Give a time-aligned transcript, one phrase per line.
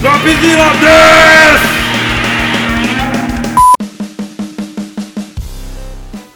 [0.00, 1.80] Dropzilla Dance!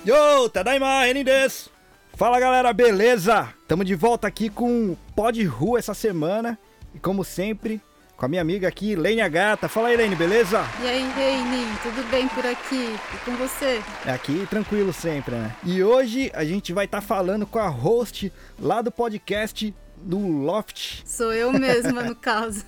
[0.05, 1.71] Yo, Tadaima, Enides!
[2.15, 3.49] Fala galera, beleza?
[3.67, 6.59] Tamo de volta aqui com o Pod Rua essa semana.
[6.95, 7.81] E como sempre,
[8.17, 9.67] com a minha amiga aqui, Lênia Gata.
[9.67, 10.63] Fala aí, Lene, beleza?
[10.83, 12.95] E aí, Reine, tudo bem por aqui?
[13.15, 13.83] E com você?
[14.05, 15.57] É aqui tranquilo sempre, né?
[15.65, 21.03] E hoje a gente vai estar falando com a host lá do podcast do Loft.
[21.07, 22.65] Sou eu mesma, no caso.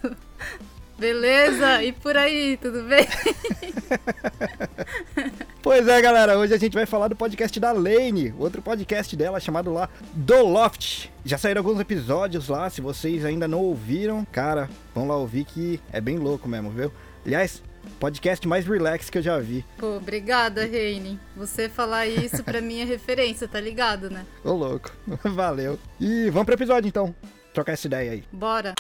[0.99, 1.83] Beleza?
[1.83, 3.07] E por aí, tudo bem?
[5.63, 9.41] Pois é, galera, hoje a gente vai falar do podcast da Lane, outro podcast dela
[9.41, 11.11] chamado lá Do Loft.
[11.25, 15.81] Já saíram alguns episódios lá, se vocês ainda não ouviram, cara, vão lá ouvir que
[15.93, 16.93] é bem louco mesmo, viu?
[17.25, 17.61] Aliás,
[17.99, 19.65] podcast mais relax que eu já vi.
[19.77, 21.19] Pô, obrigada, Reine.
[21.37, 24.25] Você falar isso pra mim é referência, tá ligado, né?
[24.45, 24.93] Ô louco,
[25.25, 25.81] valeu.
[26.01, 27.13] E vamos pro episódio então,
[27.53, 28.25] trocar essa ideia aí.
[28.31, 28.73] Bora.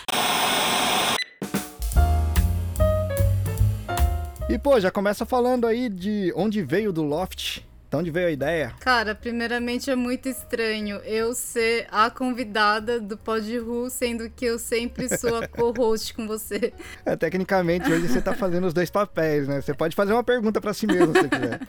[4.49, 8.31] E pô, já começa falando aí de onde veio do Loft, de onde veio a
[8.31, 8.73] ideia.
[8.79, 14.57] Cara, primeiramente é muito estranho eu ser a convidada do Pod Ru, sendo que eu
[14.57, 16.73] sempre sou a co-host com você.
[17.05, 19.61] É, tecnicamente hoje você tá fazendo os dois papéis, né?
[19.61, 21.61] Você pode fazer uma pergunta pra si mesmo se quiser.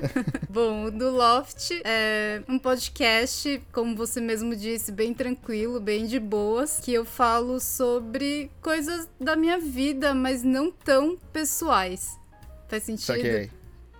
[0.48, 6.18] Bom, o do Loft é um podcast, como você mesmo disse, bem tranquilo, bem de
[6.18, 12.21] boas, que eu falo sobre coisas da minha vida, mas não tão pessoais.
[12.72, 13.04] Faz sentido?
[13.04, 13.50] Saquei.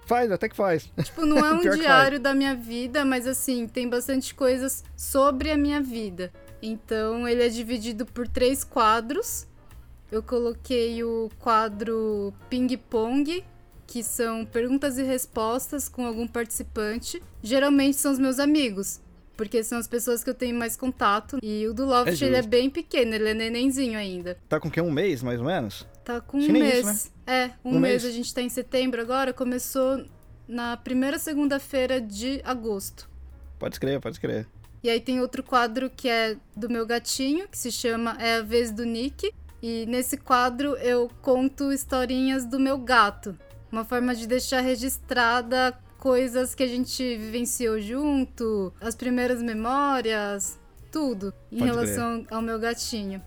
[0.06, 0.90] Faz, até que faz.
[1.04, 5.58] Tipo, não é um diário da minha vida, mas assim, tem bastante coisas sobre a
[5.58, 6.32] minha vida.
[6.62, 9.46] Então, ele é dividido por três quadros.
[10.10, 13.44] Eu coloquei o quadro Ping Pong,
[13.86, 17.22] que são perguntas e respostas com algum participante.
[17.42, 19.02] Geralmente são os meus amigos,
[19.42, 21.38] porque são as pessoas que eu tenho mais contato.
[21.42, 24.38] E o do Loft, É ele é bem pequeno, ele é nenenzinho ainda.
[24.48, 24.80] Tá com o quê?
[24.80, 25.84] Um mês, mais ou menos?
[26.04, 26.86] Tá com Acho um mês.
[26.86, 28.02] isso, É, um, Um mês.
[28.02, 28.04] mês.
[28.04, 29.32] A gente tá em setembro agora.
[29.32, 30.04] Começou
[30.46, 33.10] na primeira segunda-feira de agosto.
[33.58, 34.46] Pode escrever, pode escrever.
[34.80, 38.42] E aí tem outro quadro que é do meu gatinho, que se chama É a
[38.42, 39.32] Vez do Nick.
[39.60, 43.36] E nesse quadro eu conto historinhas do meu gato.
[43.72, 50.58] Uma forma de deixar registrada coisas que a gente vivenciou junto, as primeiras memórias,
[50.90, 53.22] tudo em Pode relação ao meu gatinho.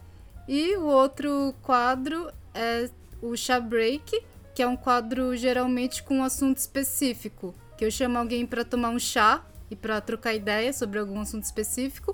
[0.46, 2.90] E o outro quadro é
[3.22, 4.22] o chá break,
[4.54, 8.90] que é um quadro geralmente com um assunto específico, que eu chamo alguém para tomar
[8.90, 12.14] um chá e para trocar ideia sobre algum assunto específico,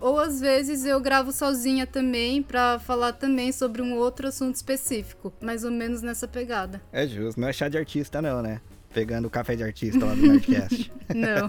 [0.00, 5.32] ou às vezes eu gravo sozinha também para falar também sobre um outro assunto específico,
[5.40, 6.82] mais ou menos nessa pegada.
[6.90, 8.60] É justo, não é chá de artista não, né?
[8.92, 10.92] Pegando o café de artista lá do Nerdcast.
[11.14, 11.48] Não.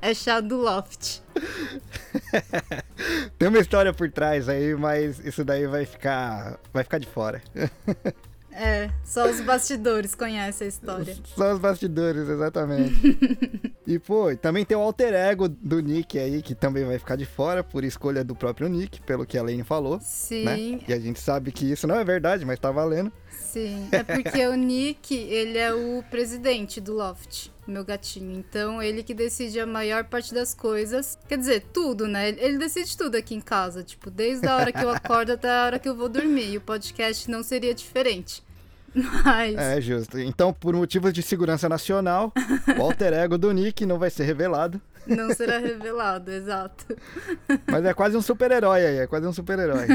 [0.00, 1.20] é chá do loft.
[3.38, 7.42] Tem uma história por trás aí, mas isso daí vai ficar, vai ficar de fora.
[8.58, 11.14] É, só os bastidores conhecem a história.
[11.36, 13.18] São os bastidores, exatamente.
[13.86, 17.26] e, pô, também tem o alter ego do Nick aí, que também vai ficar de
[17.26, 20.00] fora, por escolha do próprio Nick, pelo que a Lane falou.
[20.00, 20.80] Sim, Né?
[20.88, 23.12] E a gente sabe que isso não é verdade, mas tá valendo.
[23.28, 28.38] Sim, é porque o Nick, ele é o presidente do Loft, meu gatinho.
[28.38, 31.18] Então, ele que decide a maior parte das coisas.
[31.28, 32.30] Quer dizer, tudo, né?
[32.30, 33.82] Ele decide tudo aqui em casa.
[33.82, 36.52] Tipo, desde a hora que eu acordo até a hora que eu vou dormir.
[36.52, 38.45] E o podcast não seria diferente.
[39.24, 40.18] Mas, É, justo.
[40.18, 42.32] Então, por motivos de segurança nacional,
[42.78, 44.80] o alter ego do Nick não vai ser revelado.
[45.06, 46.96] não será revelado, exato.
[47.70, 49.86] Mas é quase um super-herói aí, é quase um super-herói.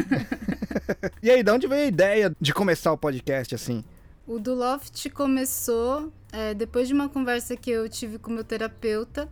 [1.22, 3.84] e aí, de onde veio a ideia de começar o podcast assim?
[4.28, 9.28] O do Loft começou é, depois de uma conversa que eu tive com meu terapeuta.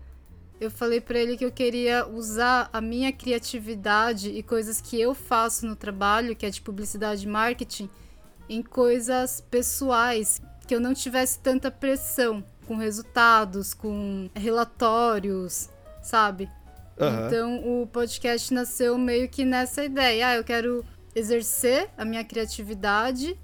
[0.59, 5.13] Eu falei pra ele que eu queria usar a minha criatividade e coisas que eu
[5.13, 7.89] faço no trabalho, que é de publicidade e marketing,
[8.49, 15.69] em coisas pessoais, que eu não tivesse tanta pressão com resultados, com relatórios,
[16.01, 16.49] sabe?
[16.99, 17.27] Aham.
[17.27, 20.27] Então o podcast nasceu meio que nessa ideia.
[20.27, 20.83] Ah, eu quero
[21.15, 23.37] exercer a minha criatividade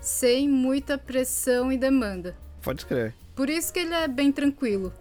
[0.00, 2.36] sem muita pressão e demanda.
[2.62, 3.14] Pode escrever.
[3.34, 4.92] Por isso que ele é bem tranquilo.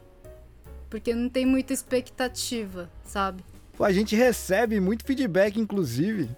[0.89, 3.43] Porque não tem muita expectativa, sabe?
[3.79, 6.29] A gente recebe muito feedback, inclusive,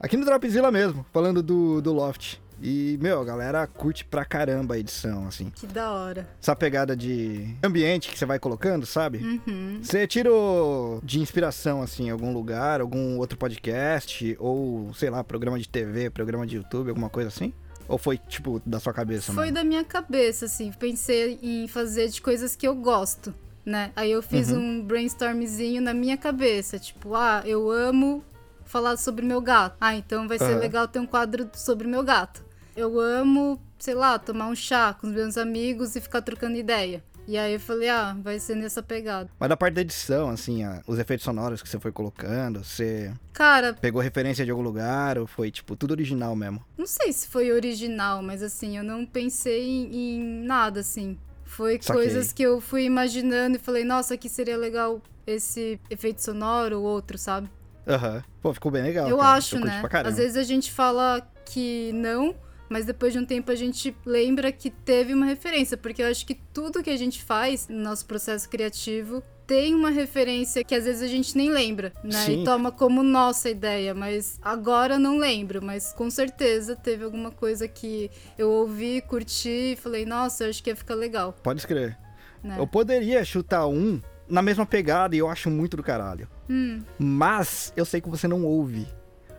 [0.00, 2.40] aqui no Dropzilla mesmo, falando do, do Loft.
[2.60, 5.48] E, meu, a galera curte pra caramba a edição, assim.
[5.54, 6.28] Que da hora.
[6.42, 9.18] Essa pegada de ambiente que você vai colocando, sabe?
[9.46, 9.78] Uhum.
[9.80, 15.56] Você tirou de inspiração, assim, em algum lugar, algum outro podcast, ou, sei lá, programa
[15.56, 17.52] de TV, programa de YouTube, alguma coisa assim?
[17.86, 19.54] Ou foi, tipo, da sua cabeça, Foi mano?
[19.54, 20.72] da minha cabeça, assim.
[20.72, 23.32] Pensei em fazer de coisas que eu gosto,
[23.64, 23.92] né?
[23.94, 24.58] Aí eu fiz Uhum.
[24.80, 26.76] um brainstormzinho na minha cabeça.
[26.76, 28.22] Tipo, ah, eu amo
[28.68, 29.76] falar sobre meu gato.
[29.80, 30.58] Ah, então vai ser Aham.
[30.60, 32.44] legal ter um quadro sobre meu gato.
[32.76, 37.02] Eu amo, sei lá, tomar um chá com os meus amigos e ficar trocando ideia.
[37.26, 39.28] E aí eu falei, ah, vai ser nessa pegada.
[39.38, 43.74] Mas da parte da edição, assim, os efeitos sonoros que você foi colocando, você Cara,
[43.74, 46.64] pegou referência de algum lugar ou foi, tipo, tudo original mesmo?
[46.78, 51.18] não sei se foi original, mas assim, eu não pensei em, em nada, assim.
[51.44, 52.04] Foi Saquei.
[52.04, 56.84] coisas que eu fui imaginando e falei, nossa, aqui seria legal esse efeito sonoro ou
[56.84, 57.50] outro, sabe?
[57.88, 58.22] Aham.
[58.42, 59.08] Pô, ficou bem legal.
[59.08, 59.32] eu cara.
[59.32, 59.82] acho, curti né?
[60.04, 62.34] Às vezes a gente fala que não,
[62.68, 66.26] mas depois de um tempo a gente lembra que teve uma referência, porque eu acho
[66.26, 70.84] que tudo que a gente faz no nosso processo criativo tem uma referência que às
[70.84, 72.12] vezes a gente nem lembra, né?
[72.26, 72.42] Sim.
[72.42, 77.30] E toma como nossa ideia, mas agora eu não lembro, mas com certeza teve alguma
[77.30, 81.60] coisa que eu ouvi, curti e falei, nossa, eu acho que ia ficar legal, Pode
[81.60, 81.96] escrever.
[82.44, 82.56] né?
[82.58, 86.28] Eu poderia chutar um na mesma pegada e eu acho muito do caralho.
[86.48, 88.86] Hum, Mas eu sei que você não ouve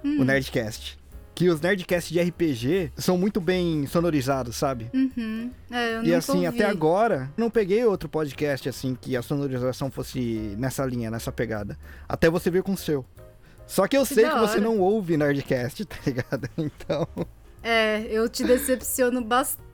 [0.03, 0.97] o Nerdcast.
[1.35, 4.89] Que os Nerdcasts de RPG são muito bem sonorizados, sabe?
[4.93, 5.49] uhum.
[5.71, 6.47] É, eu E assim, ouvi.
[6.47, 10.19] até agora, não peguei outro podcast assim que a sonorização fosse
[10.57, 11.77] nessa linha, nessa pegada.
[12.09, 13.05] Até você vir com o seu.
[13.65, 16.49] Só que eu Que sei que você não ouve Nerdcast, tá ligado?
[16.57, 17.07] Então.
[17.63, 19.68] É, eu te decepciono bastante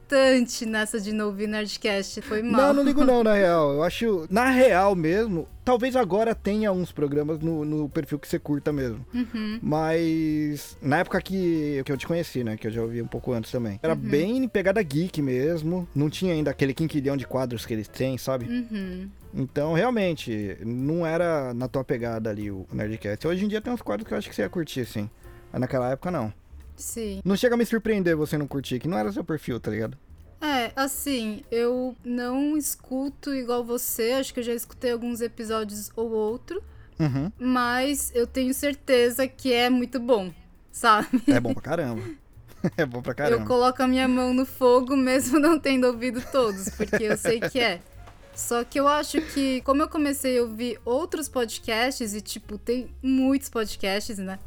[0.68, 2.22] nessa de não ouvir Nerdcast.
[2.22, 2.62] Foi mal.
[2.68, 3.74] Não, não ligo não, na real.
[3.74, 8.38] Eu acho, na real mesmo, talvez agora tenha uns programas no, no perfil que você
[8.38, 9.06] curta mesmo.
[9.14, 9.60] Uhum.
[9.62, 12.58] Mas na época que, que eu te conheci, né?
[12.58, 13.74] Que eu já ouvi um pouco antes também.
[13.74, 13.80] Uhum.
[13.84, 15.88] Era bem pegada geek mesmo.
[15.96, 18.46] Não tinha ainda aquele quinquilhão de quadros que eles têm, sabe?
[18.46, 19.10] Uhum.
[19.34, 23.28] Então, realmente, não era na tua pegada ali o Nerdcast.
[23.28, 25.10] Hoje em dia tem uns quadros que eu acho que você ia curtir, assim.
[25.52, 26.34] Mas naquela época, não.
[26.78, 27.22] Sim.
[27.24, 29.98] Não chega a me surpreender você não curtir, que não era seu perfil, tá ligado?
[30.42, 34.12] É, assim, eu não escuto igual você.
[34.12, 36.62] Acho que eu já escutei alguns episódios ou outro.
[37.00, 37.32] Uhum.
[37.40, 40.32] Mas eu tenho certeza que é muito bom,
[40.72, 41.08] sabe?
[41.28, 42.02] É bom pra caramba.
[42.78, 43.46] é bom pra Eu caramba.
[43.46, 47.60] coloco a minha mão no fogo mesmo não tendo ouvido todos, porque eu sei que
[47.60, 47.82] é.
[48.36, 52.90] Só que eu acho que, como eu comecei a ouvir outros podcasts, e tipo, tem
[53.02, 54.38] muitos podcasts, né?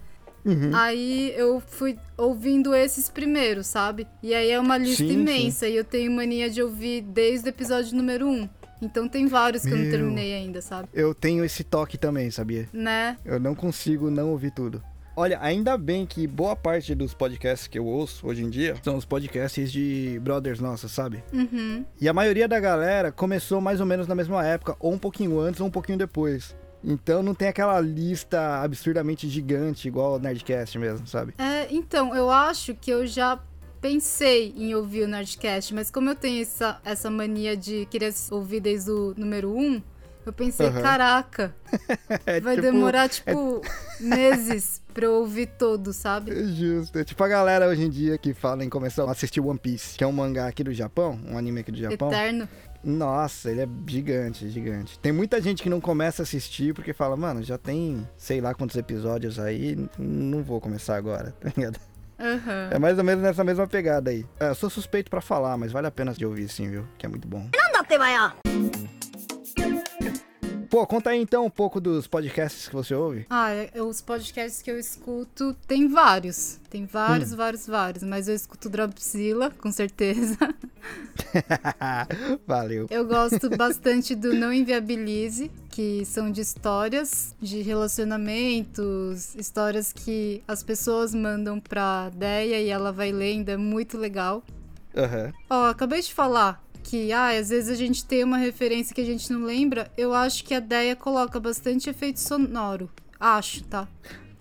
[0.44, 0.70] Uhum.
[0.74, 4.06] Aí eu fui ouvindo esses primeiro, sabe?
[4.22, 7.50] E aí é uma lista Sim, imensa e eu tenho mania de ouvir desde o
[7.50, 8.30] episódio número 1.
[8.30, 8.48] Um.
[8.80, 9.90] Então tem vários que eu não Meu.
[9.90, 10.88] terminei ainda, sabe?
[10.94, 12.68] Eu tenho esse toque também, sabia?
[12.72, 13.16] Né?
[13.24, 14.82] Eu não consigo não ouvir tudo.
[15.16, 18.96] Olha, ainda bem que boa parte dos podcasts que eu ouço hoje em dia são
[18.96, 21.24] os podcasts de brothers nossos, sabe?
[21.32, 21.84] Uhum.
[22.00, 25.40] E a maioria da galera começou mais ou menos na mesma época, ou um pouquinho
[25.40, 26.54] antes ou um pouquinho depois.
[26.82, 31.34] Então não tem aquela lista absurdamente gigante igual o Nerdcast mesmo, sabe?
[31.38, 33.38] É, então, eu acho que eu já
[33.80, 38.60] pensei em ouvir o Nerdcast, mas como eu tenho essa, essa mania de querer ouvir
[38.60, 39.82] desde o número 1, um,
[40.26, 40.82] eu pensei, Aham.
[40.82, 41.54] caraca,
[42.26, 43.62] É vai tipo- demorar, tipo,
[44.00, 46.32] meses pra eu ouvir todo, sabe?
[46.32, 46.98] É Justo.
[46.98, 49.96] É tipo a galera hoje em dia que fala em começar a assistir One Piece,
[49.96, 52.08] que é um mangá aqui do Japão, um anime aqui do Japão.
[52.12, 52.48] Eterno.
[52.82, 54.98] Nossa, ele é gigante, gigante.
[54.98, 58.54] Tem muita gente que não começa a assistir porque fala, mano, já tem sei lá
[58.54, 61.78] quantos episódios aí, não vou começar agora, tá ligado?
[62.20, 62.70] Aham.
[62.72, 64.26] É mais ou menos nessa mesma pegada aí.
[64.40, 66.84] É, eu sou suspeito pra falar, mas vale a pena de ouvir sim, viu?
[66.98, 67.48] Que é muito bom.
[70.70, 73.24] Pô, conta aí então um pouco dos podcasts que você ouve.
[73.30, 76.58] Ah, é- os podcasts que eu escuto, tem vários.
[76.68, 78.02] Tem vários, vários, vários.
[78.04, 80.36] Mas eu escuto Dropzilla, com certeza.
[82.46, 82.86] Valeu.
[82.90, 90.62] Eu gosto bastante do Não Inviabilize, que são de histórias de relacionamentos, histórias que as
[90.62, 94.42] pessoas mandam pra Deia e ela vai lendo, é muito legal.
[94.96, 95.32] Aham.
[95.48, 99.04] Ó, acabei de falar que, ah, às vezes a gente tem uma referência que a
[99.04, 99.92] gente não lembra.
[99.94, 102.88] Eu acho que a Deia coloca bastante efeito sonoro.
[103.20, 103.86] Acho, tá?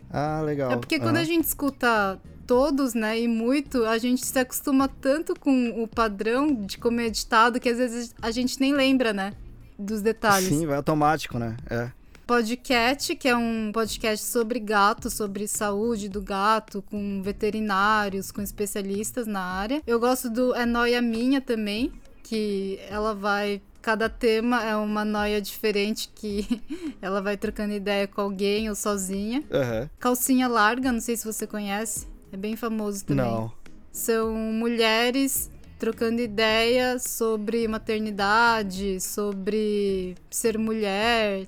[0.10, 0.72] Ah, legal.
[0.72, 1.24] É porque quando Aham.
[1.24, 6.54] a gente escuta todos, né, e muito, a gente se acostuma tanto com o padrão
[6.54, 9.34] de como é editado que às vezes a gente nem lembra, né,
[9.77, 10.48] dos detalhes.
[10.48, 11.58] Sim, vai automático, né?
[11.70, 11.92] É.
[12.25, 19.27] Podcast, que é um podcast sobre gato, sobre saúde do gato, com veterinários, com especialistas
[19.27, 19.82] na área.
[19.86, 21.92] Eu gosto do É Noia Minha também,
[22.27, 23.62] que ela vai.
[23.81, 26.46] Cada tema é uma noia diferente que
[27.01, 29.43] ela vai trocando ideia com alguém ou sozinha.
[29.51, 29.89] Aham.
[29.98, 32.07] Calcinha Larga, não sei se você conhece.
[32.31, 33.25] É bem famoso também.
[33.25, 33.51] Não.
[33.91, 41.48] São mulheres trocando ideia sobre maternidade, sobre ser mulher,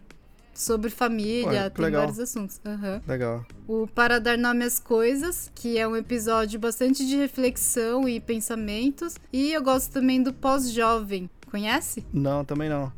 [0.60, 2.02] sobre família, que tem legal.
[2.02, 2.60] vários assuntos.
[2.66, 3.02] Aham.
[3.08, 3.46] Legal.
[3.68, 9.16] O Para Dar Nome às Coisas, que é um episódio bastante de reflexão e pensamentos.
[9.32, 11.30] E eu gosto também do Pós-Jovem.
[11.50, 12.06] Conhece?
[12.14, 12.92] Não, também não.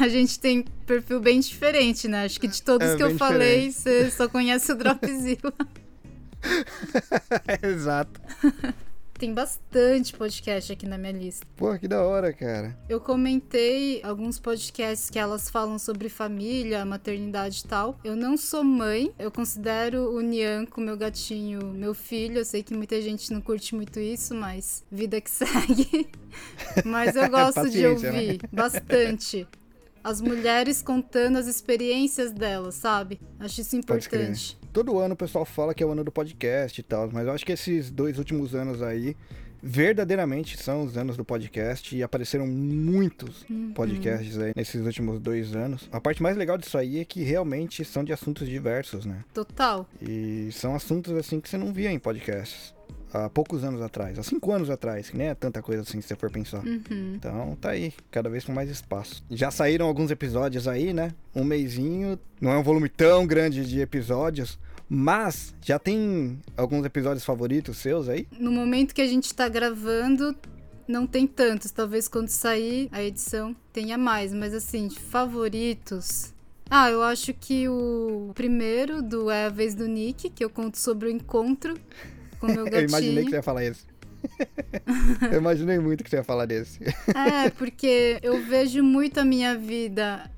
[0.00, 2.24] A gente tem perfil bem diferente, né?
[2.24, 5.52] Acho que de todos É, que eu falei, você só conhece o Dropzilla.
[7.62, 8.20] Exato.
[9.20, 11.46] tem bastante podcast aqui na minha lista.
[11.54, 12.74] Pô, que da hora, cara.
[12.88, 18.00] Eu comentei alguns podcasts que elas falam sobre família, maternidade e tal.
[18.02, 22.38] Eu não sou mãe, eu considero o Nianco, meu gatinho, meu filho.
[22.38, 26.08] Eu sei que muita gente não curte muito isso, mas vida que segue.
[26.82, 27.88] mas eu gosto de né?
[27.90, 29.46] ouvir bastante.
[30.02, 33.20] As mulheres contando as experiências delas, sabe?
[33.38, 34.58] Acho isso importante.
[34.72, 37.32] Todo ano o pessoal fala que é o ano do podcast e tal, mas eu
[37.32, 39.16] acho que esses dois últimos anos aí
[39.62, 43.72] verdadeiramente são os anos do podcast e apareceram muitos Uhum.
[43.74, 45.88] podcasts aí nesses últimos dois anos.
[45.92, 49.22] A parte mais legal disso aí é que realmente são de assuntos diversos, né?
[49.34, 49.86] Total.
[50.00, 52.74] E são assuntos assim que você não via em podcasts
[53.12, 56.08] há poucos anos atrás, há cinco anos atrás, que nem é tanta coisa assim se
[56.08, 56.64] você for pensar.
[56.64, 57.14] Uhum.
[57.14, 59.24] Então tá aí, cada vez com mais espaço.
[59.30, 61.12] Já saíram alguns episódios aí, né?
[61.34, 67.24] Um mêsinho, não é um volume tão grande de episódios, mas já tem alguns episódios
[67.24, 68.26] favoritos seus aí?
[68.38, 70.34] No momento que a gente tá gravando,
[70.88, 71.70] não tem tantos.
[71.70, 74.32] Talvez quando sair a edição tenha mais.
[74.32, 76.34] Mas assim, de favoritos.
[76.68, 80.78] Ah, eu acho que o primeiro do É a Vez do Nick, que eu conto
[80.78, 81.74] sobre o encontro
[82.40, 83.30] com meu Eu imaginei que gatinho.
[83.30, 83.84] você ia falar esse.
[85.32, 86.78] eu imaginei muito que você ia falar desse.
[87.14, 90.30] É, porque eu vejo muito a minha vida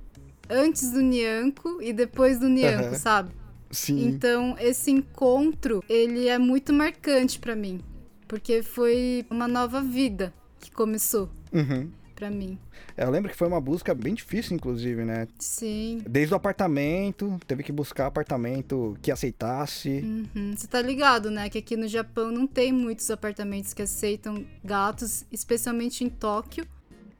[0.48, 2.94] antes do Nianco e depois do Nianco, Aham.
[2.94, 3.30] sabe?
[3.70, 4.06] Sim.
[4.08, 7.80] Então, esse encontro, ele é muito marcante pra mim,
[8.28, 11.90] porque foi uma nova vida que começou Uhum.
[12.22, 12.56] Pra mim.
[12.96, 15.26] Eu lembro que foi uma busca bem difícil, inclusive, né?
[15.40, 16.00] Sim.
[16.08, 20.00] Desde o apartamento, teve que buscar apartamento que aceitasse.
[20.34, 20.54] Uhum.
[20.56, 21.50] Você tá ligado, né?
[21.50, 26.64] Que aqui no Japão não tem muitos apartamentos que aceitam gatos, especialmente em Tóquio.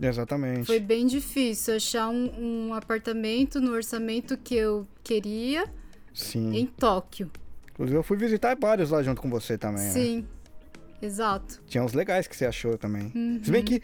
[0.00, 0.66] Exatamente.
[0.66, 5.64] Foi bem difícil achar um, um apartamento no orçamento que eu queria
[6.14, 6.54] Sim.
[6.54, 7.28] em Tóquio.
[7.72, 9.82] Inclusive, eu fui visitar vários lá junto com você também.
[9.82, 9.90] né?
[9.90, 10.26] Sim.
[11.02, 11.60] Exato.
[11.66, 13.10] Tinha uns legais que você achou também.
[13.12, 13.40] Uhum.
[13.42, 13.82] Se bem que,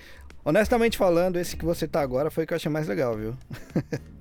[0.48, 3.36] honestamente falando, esse que você tá agora foi o que eu achei mais legal, viu?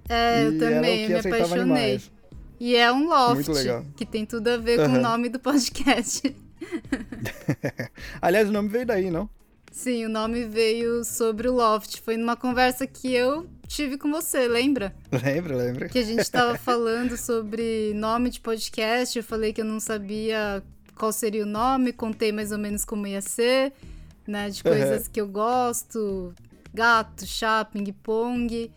[0.10, 1.62] É, eu também, eu me apaixonei.
[1.62, 2.12] animais.
[2.60, 3.86] E é um loft, Muito legal.
[3.96, 6.36] que tem tudo a ver com o nome do podcast.
[8.22, 9.30] Aliás, o nome veio daí, não?
[9.72, 12.02] Sim, o nome veio sobre o loft.
[12.02, 14.94] Foi numa conversa que eu tive com você, lembra?
[15.12, 15.88] Lembra, lembra?
[15.88, 19.16] Que a gente tava falando sobre nome de podcast.
[19.16, 20.64] Eu falei que eu não sabia
[20.98, 23.72] qual seria o nome, contei mais ou menos como ia ser,
[24.28, 24.50] né?
[24.50, 26.34] De coisas que eu gosto:
[26.74, 28.72] gato, chá, ping-pong.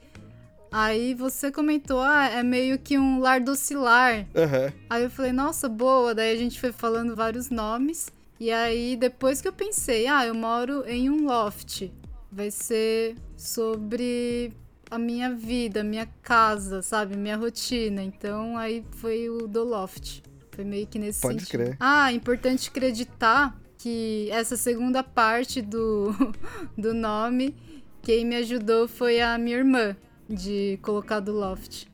[0.73, 4.25] Aí você comentou, ah, é meio que um lar docilar.
[4.37, 4.73] Aham.
[4.89, 6.15] Aí eu falei, nossa, boa.
[6.15, 8.09] Daí a gente foi falando vários nomes.
[8.39, 11.91] E aí, depois que eu pensei, ah, eu moro em um loft.
[12.31, 14.53] Vai ser sobre
[14.89, 17.17] a minha vida, minha casa, sabe?
[17.17, 18.03] Minha rotina.
[18.03, 20.23] Então, aí foi o do loft.
[20.53, 21.51] Foi meio que nesse Pode sentido.
[21.51, 21.77] crer.
[21.81, 26.15] Ah, importante acreditar que essa segunda parte do,
[26.77, 27.55] do nome,
[28.03, 29.97] quem me ajudou foi a minha irmã,
[30.29, 31.87] de colocar do loft.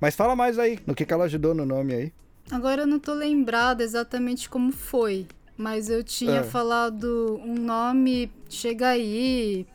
[0.00, 2.12] Mas fala mais aí, no que, que ela ajudou no nome aí.
[2.50, 6.42] Agora eu não tô lembrada exatamente como foi, mas eu tinha É.
[6.42, 9.66] falado um nome, chega aí,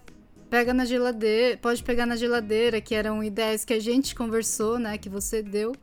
[0.50, 4.98] pega na geladeira, pode pegar na geladeira, que eram ideias que a gente conversou, né,
[4.98, 5.74] que você deu.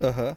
[0.00, 0.36] Aham.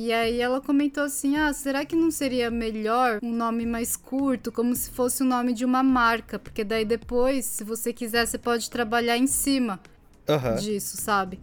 [0.00, 4.52] E aí ela comentou assim: "Ah, será que não seria melhor um nome mais curto,
[4.52, 8.38] como se fosse o nome de uma marca, porque daí depois, se você quiser, você
[8.38, 9.80] pode trabalhar em cima
[10.28, 10.54] Aham.
[10.54, 11.40] disso, sabe?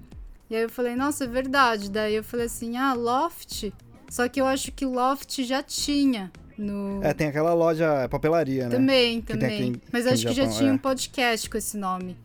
[0.50, 1.91] E aí eu falei, nossa, é verdade.
[1.91, 3.74] Daí eu falei assim, ah, Loft.
[4.09, 7.03] Só que eu acho que Loft já tinha no.
[7.03, 8.75] É, tem aquela loja papelaria, né?
[8.77, 9.63] Também, também.
[9.74, 10.74] em- Mas acho que já Japão, tinha é.
[10.74, 12.15] um podcast com esse nome.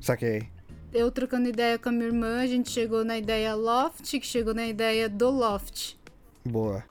[0.00, 0.44] Saquei.
[0.92, 4.52] Eu trocando ideia com a minha irmã, a gente chegou na ideia Loft, que chegou
[4.52, 5.96] na ideia do Loft.
[6.44, 6.84] Boa.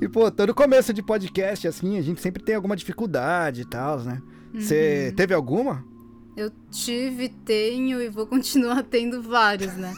[0.00, 4.00] E, pô, todo começo de podcast, assim, a gente sempre tem alguma dificuldade e tal,
[4.00, 4.22] né?
[4.54, 4.60] Uhum.
[4.60, 5.84] Você teve alguma?
[6.36, 9.92] Eu tive, tenho e vou continuar tendo vários, né?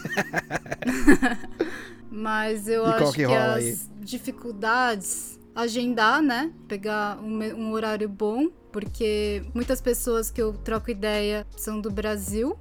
[2.11, 3.77] Mas eu E acho que que, as aí?
[4.01, 6.51] dificuldades, agendar, né?
[6.67, 12.57] Pegar um, um horário bom, porque muitas pessoas que eu troco ideia são do Brasil.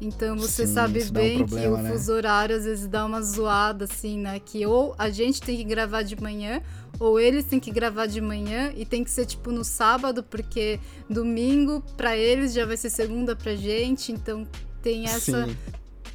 [0.00, 1.92] Então você Sim, sabe dá um bem problema, que o né?
[1.92, 4.40] fuso horário às vezes dá uma zoada, assim, né?
[4.40, 6.60] Que ou a gente tem que gravar de manhã,
[6.98, 10.80] ou eles têm que gravar de manhã, e tem que ser tipo no sábado, porque
[11.08, 14.46] domingo pra eles já vai ser segunda pra gente, então
[14.82, 15.56] tem essa, Sim.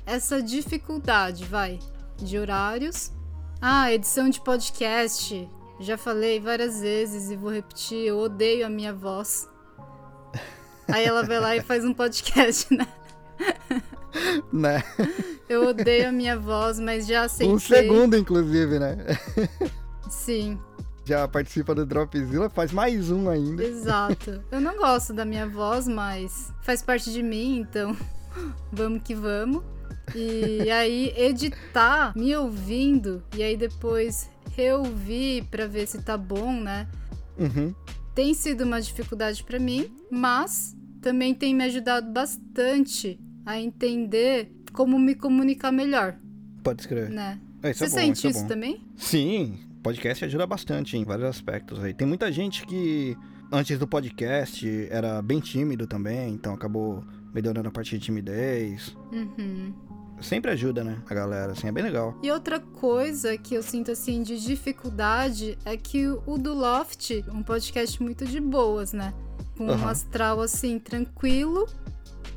[0.06, 1.80] essa dificuldade, vai,
[2.18, 3.14] de horários.
[3.62, 5.50] Ah, edição de podcast.
[5.80, 9.48] Já falei várias vezes e vou repetir, eu odeio a minha voz.
[10.88, 12.88] Aí ela vai lá e faz um podcast, né?
[14.52, 14.84] Né?
[15.48, 17.54] Eu odeio a minha voz, mas já aceitei.
[17.54, 18.98] Um segundo, inclusive, né?
[20.10, 20.58] Sim,
[21.06, 23.64] Já participa do Dropzilla, faz mais um ainda.
[23.64, 24.44] exato.
[24.52, 27.96] Eu não gosto da minha voz, mas faz parte de mim, então
[28.72, 29.64] vamos que vamos.
[30.16, 36.88] E aí editar, me ouvindo e aí depois reouvir pra ver se tá bom, né?
[37.38, 37.72] Uhum.
[38.16, 44.98] tem sido uma dificuldade pra mim, mas também tem me ajudado bastante a entender como
[44.98, 46.18] me comunicar melhor,
[46.64, 47.12] Pode escrever.
[47.12, 47.40] né?
[47.62, 48.82] É, isso Você é bom, sente isso é também?
[48.96, 51.94] Sim, podcast ajuda bastante em vários aspectos aí.
[51.94, 53.16] Tem muita gente que
[53.52, 58.98] antes do podcast era bem tímido também, então acabou melhorando a parte de timidez.
[59.12, 59.74] Uhum.
[60.22, 62.18] Sempre ajuda, né, a galera, assim, é bem legal.
[62.24, 67.44] E outra coisa que eu sinto assim de dificuldade é que o do Loft, um
[67.44, 69.14] podcast muito de boas, né?
[69.58, 69.90] Com um Aham.
[69.90, 71.68] astral assim tranquilo.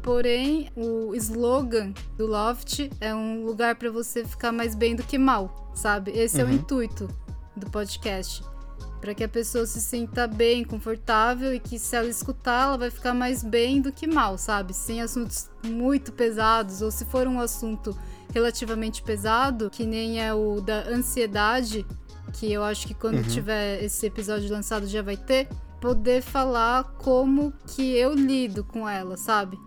[0.03, 5.19] Porém, o slogan do Loft é um lugar pra você ficar mais bem do que
[5.19, 6.11] mal, sabe?
[6.13, 6.55] Esse é o Uhum.
[6.55, 7.09] intuito
[7.57, 8.43] do podcast.
[9.01, 12.91] Pra que a pessoa se sinta bem, confortável e que se ela escutar, ela vai
[12.91, 14.75] ficar mais bem do que mal, sabe?
[14.75, 17.97] Sem assuntos muito pesados, ou se for um assunto
[18.35, 21.87] relativamente pesado, que nem é o da ansiedade,
[22.35, 23.23] que eu acho que quando Uhum.
[23.23, 25.49] tiver esse episódio lançado já vai ter,
[25.81, 29.59] poder falar como que eu lido com ela, sabe?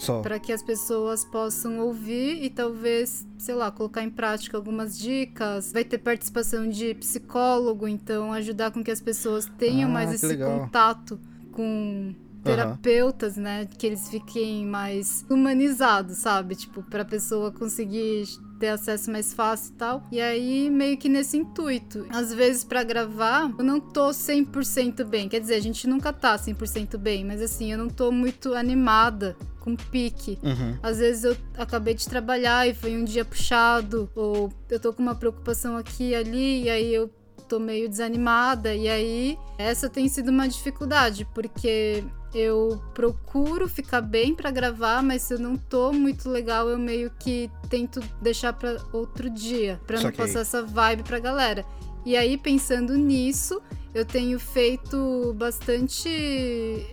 [0.00, 0.22] Só.
[0.22, 5.72] Para que as pessoas possam ouvir e talvez, sei lá, colocar em prática algumas dicas.
[5.72, 10.26] Vai ter participação de psicólogo, então ajudar com que as pessoas tenham Ah, mais esse
[10.26, 10.60] legal.
[10.60, 11.20] contato
[11.52, 13.66] com terapeutas, né?
[13.78, 16.54] Que eles fiquem mais humanizados, sabe?
[16.56, 18.24] Tipo, pra pessoa conseguir
[18.60, 20.02] ter acesso mais fácil e tal.
[20.12, 22.06] E aí, meio que nesse intuito.
[22.10, 25.28] Às vezes, pra gravar, eu não tô 100% bem.
[25.28, 29.34] Quer dizer, a gente nunca tá 100% bem, mas assim, eu não tô muito animada,
[29.58, 30.38] com pique.
[30.42, 30.78] Uhum.
[30.82, 35.02] Às vezes eu acabei de trabalhar e foi um dia puxado, ou eu tô com
[35.02, 37.10] uma preocupação aqui e ali, e aí eu
[37.48, 38.74] tô meio desanimada.
[38.74, 45.22] E aí, essa tem sido uma dificuldade, porque eu procuro ficar bem pra gravar, mas
[45.22, 50.00] se eu não tô muito legal, eu meio que tento deixar pra outro dia, pra
[50.00, 51.64] não passar essa vibe pra galera.
[52.04, 53.60] E aí, pensando nisso,
[53.94, 56.08] eu tenho feito bastante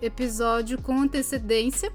[0.02, 1.92] episódio com antecedência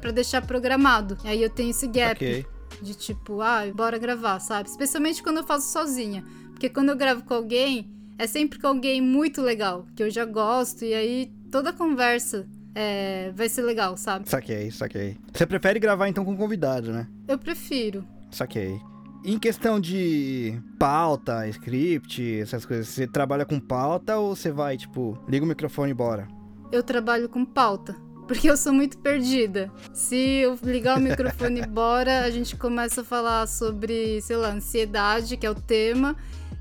[0.00, 1.18] pra deixar programado.
[1.24, 2.46] E aí eu tenho esse gap Ok.
[2.80, 4.68] de tipo, ah, bora gravar, sabe?
[4.68, 6.24] Especialmente quando eu faço sozinha.
[6.50, 10.24] Porque quando eu gravo com alguém, é sempre com alguém muito legal, que eu já
[10.24, 14.28] gosto, e aí toda conversa é, vai ser legal, sabe?
[14.28, 15.16] Saquei, saquei.
[15.32, 17.06] Você prefere gravar então com convidado, né?
[17.28, 18.04] Eu prefiro.
[18.30, 18.80] Saquei.
[19.24, 25.18] Em questão de pauta, script, essas coisas, você trabalha com pauta ou você vai, tipo,
[25.26, 26.28] liga o microfone e bora?
[26.70, 27.96] Eu trabalho com pauta.
[28.26, 29.70] Porque eu sou muito perdida.
[29.92, 34.48] Se eu ligar o microfone e bora, a gente começa a falar sobre, sei lá,
[34.50, 36.16] ansiedade, que é o tema,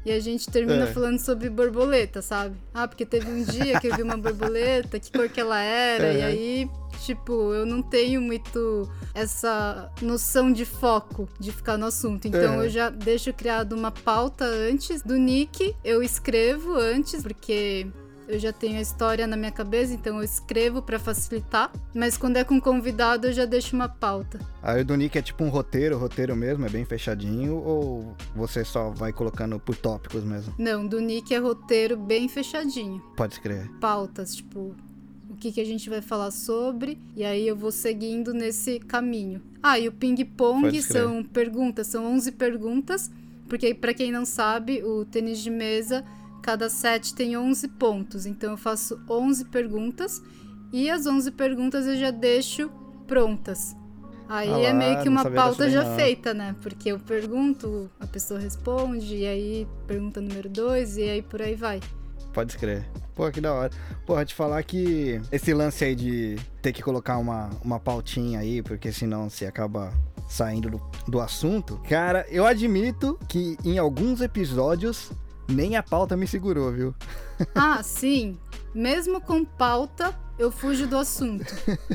[0.06, 0.88] e a gente termina É.
[0.94, 2.56] falando sobre borboleta, sabe?
[2.74, 6.12] Ah, porque teve um dia que eu vi uma borboleta, que cor que ela era,
[6.14, 6.26] e Uhum.
[6.26, 6.70] aí,
[7.06, 12.28] tipo, eu não tenho muito essa noção de foco, de ficar no assunto.
[12.28, 12.64] Então Uhum.
[12.64, 17.88] eu já deixo criado uma pauta antes do nick, eu escrevo antes, porque
[18.28, 21.72] eu já tenho a história na minha cabeça, então eu escrevo pra facilitar.
[21.94, 24.40] Mas quando é com convidado, eu já deixo uma pauta.
[24.62, 28.64] Aí o do Nick é tipo um roteiro, roteiro mesmo, é bem fechadinho, ou você
[28.64, 30.54] só vai colocando por tópicos mesmo?
[30.58, 33.02] Não, do Nick é roteiro bem fechadinho.
[33.16, 33.70] Pode escrever.
[33.80, 34.76] Pautas, tipo,
[35.30, 39.42] o que, que a gente vai falar sobre, e aí eu vou seguindo nesse caminho.
[39.62, 43.12] Ah, e o ping-pong são perguntas, são 11 perguntas,
[43.48, 46.04] porque pra quem não sabe, o tênis de mesa,
[46.44, 50.22] cada set tem 11 pontos, então eu faço 11 perguntas,
[50.72, 52.70] e as 11 perguntas eu já deixo
[53.08, 53.76] prontas.
[54.28, 55.96] Aí Ah é meio que uma pauta já não.
[55.96, 56.56] feita, né?
[56.62, 61.56] Porque eu pergunto, a pessoa responde, e aí pergunta número 2, e aí por aí
[61.56, 61.80] vai.
[62.34, 62.86] Pode escrever.
[63.16, 63.72] Pô, que da hora.
[64.06, 68.62] Porra, te falar que esse lance aí de ter que colocar uma, uma pautinha aí,
[68.62, 69.94] porque senão você acaba
[70.28, 71.80] saindo do, do assunto.
[71.88, 75.12] Cara, eu admito que em alguns episódios
[75.48, 76.96] nem a pauta me segurou, viu?
[77.56, 78.38] Ah, sim.
[78.74, 81.46] Mesmo com pauta, eu fujo do assunto.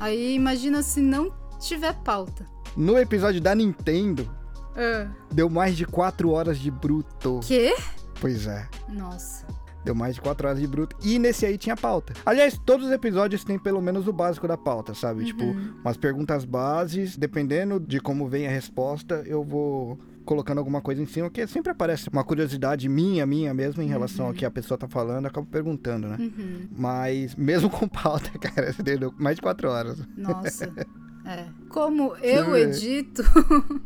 [0.01, 2.45] Aí imagina se não tiver pauta.
[2.77, 4.29] No episódio da Nintendo,
[4.77, 5.09] Ah.
[5.33, 7.41] deu mais de 4 horas de bruto.
[7.45, 7.75] Quê?
[8.21, 8.69] Pois é.
[8.89, 9.47] Nossa.
[9.85, 10.97] Deu mais de 4 horas de bruto.
[11.03, 12.13] E nesse aí tinha pauta.
[12.27, 15.25] Aliás, todos os episódios têm pelo menos o básico da pauta, sabe?
[15.25, 17.17] Tipo, umas perguntas bases.
[17.17, 21.73] Dependendo de como vem a resposta, eu vou colocando alguma coisa em cima, porque sempre
[21.73, 25.31] aparece uma curiosidade minha, minha mesmo, em relação ao que a pessoa tá falando, eu
[25.31, 26.19] acabo perguntando, né?
[26.21, 26.69] Uhum.
[26.71, 29.99] Mas, mesmo com pauta, cara, você deu mais de quatro horas.
[30.17, 30.71] Nossa.
[31.27, 31.45] É.
[31.69, 32.63] Como eu É.
[32.63, 33.23] edito,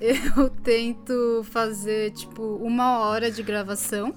[0.00, 4.14] eu tento fazer, tipo, uma hora de gravação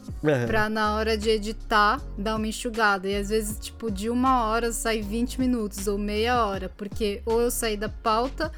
[0.47, 3.10] pra na hora de editar dar uma enxugada.
[3.10, 7.41] E às vezes, tipo, de uma hora sai 20 minutos ou meia hora, porque ou
[7.41, 8.49] eu saí da pauta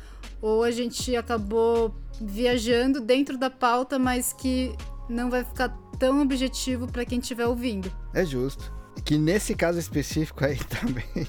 [0.42, 4.74] ou a gente acabou viajando dentro da pauta, mas que
[5.10, 7.92] não vai ficar tão objetivo pra quem estiver ouvindo.
[8.14, 8.72] É justo.
[9.04, 11.28] Que nesse caso específico aí também.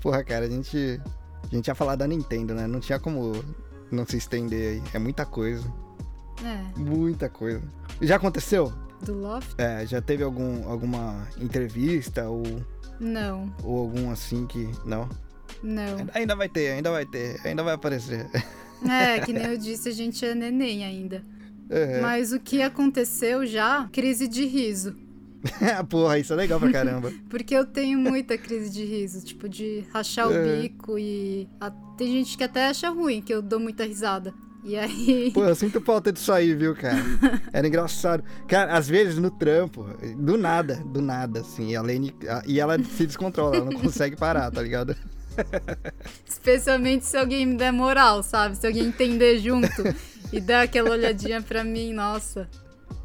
[0.00, 1.00] Porra, cara, a gente.
[1.44, 2.66] A gente ia falar da Nintendo, né?
[2.66, 3.32] Não tinha como
[3.90, 4.82] não se estender aí.
[4.94, 5.64] É muita coisa.
[6.44, 7.60] É, Muita coisa.
[8.00, 8.72] Já aconteceu?
[9.02, 9.54] do Loft?
[9.58, 12.42] É, já teve algum, alguma entrevista ou,
[12.98, 14.70] Não, ou algum assim que.
[14.84, 15.08] Não?
[15.62, 16.06] Não.
[16.14, 18.26] Ainda vai ter, ainda vai ter, ainda vai aparecer.
[18.88, 21.22] É, que nem eu disse, a gente é neném ainda.
[21.68, 22.00] É.
[22.00, 23.88] Mas o que aconteceu já?
[23.92, 24.96] Crise de riso.
[25.88, 27.12] Porra, isso é legal pra caramba.
[27.30, 30.60] Porque eu tenho muita crise de riso, tipo, de rachar o É.
[30.62, 31.48] bico e.
[31.60, 34.34] a- Tem gente que até acha ruim que eu dou muita risada.
[34.62, 35.30] E aí.
[35.32, 36.98] Pô, eu sinto falta disso aí, viu, cara?
[37.50, 38.22] Era engraçado.
[38.46, 39.86] Cara, às vezes no trampo,
[40.18, 42.14] do nada, do nada, assim, a Lane.
[42.28, 44.94] a- E ela se descontrola, ela não consegue parar, tá ligado?
[46.26, 48.56] Especialmente se alguém me der moral, sabe?
[48.56, 49.82] Se alguém entender junto
[50.32, 52.48] e dar aquela olhadinha pra mim, nossa,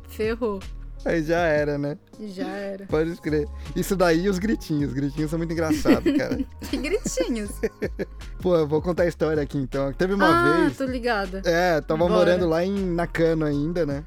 [0.07, 0.59] ferrou.
[1.05, 1.97] Aí já era, né?
[2.19, 2.85] Já era.
[2.87, 3.47] Pode escrever.
[3.75, 4.89] Isso daí e os gritinhos.
[4.89, 6.39] Os gritinhos são muito engraçados, cara.
[6.67, 7.51] Que gritinhos.
[8.41, 9.93] Pô, eu vou contar a história aqui então.
[9.93, 10.77] Teve uma ah, vez.
[10.77, 11.43] tô ligada.
[11.45, 12.13] É, tava Bora.
[12.13, 14.03] morando lá em Nakano ainda, né?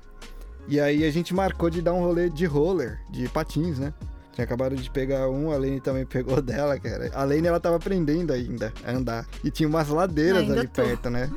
[0.67, 3.95] E aí a gente marcou de dar um rolê de roller, de patins, né?
[4.38, 7.11] Tinha acabado de pegar um, a Lene também pegou dela, cara.
[7.12, 9.27] A Lene, ela tava aprendendo ainda a andar.
[9.42, 10.81] E tinha umas ladeiras ali tô.
[10.81, 11.29] perto, né?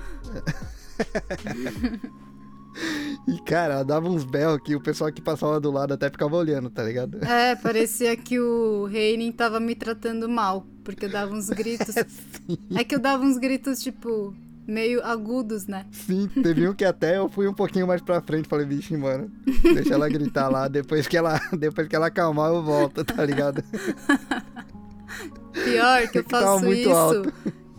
[3.28, 6.36] e, cara, ela dava uns berros que o pessoal que passava do lado até ficava
[6.36, 7.26] olhando, tá ligado?
[7.26, 11.96] É, parecia que o Reinin tava me tratando mal, porque eu dava uns gritos.
[12.76, 14.32] É que eu dava uns gritos, tipo,
[14.68, 15.86] meio agudos, né?
[15.92, 19.32] Sim, teve um que até eu fui um pouquinho mais pra frente, falei, vixe, mano,
[19.62, 23.64] deixa ela gritar lá, depois que ela, depois que ela acalmar eu volto, tá ligado?
[25.54, 27.24] Pior que eu faço isso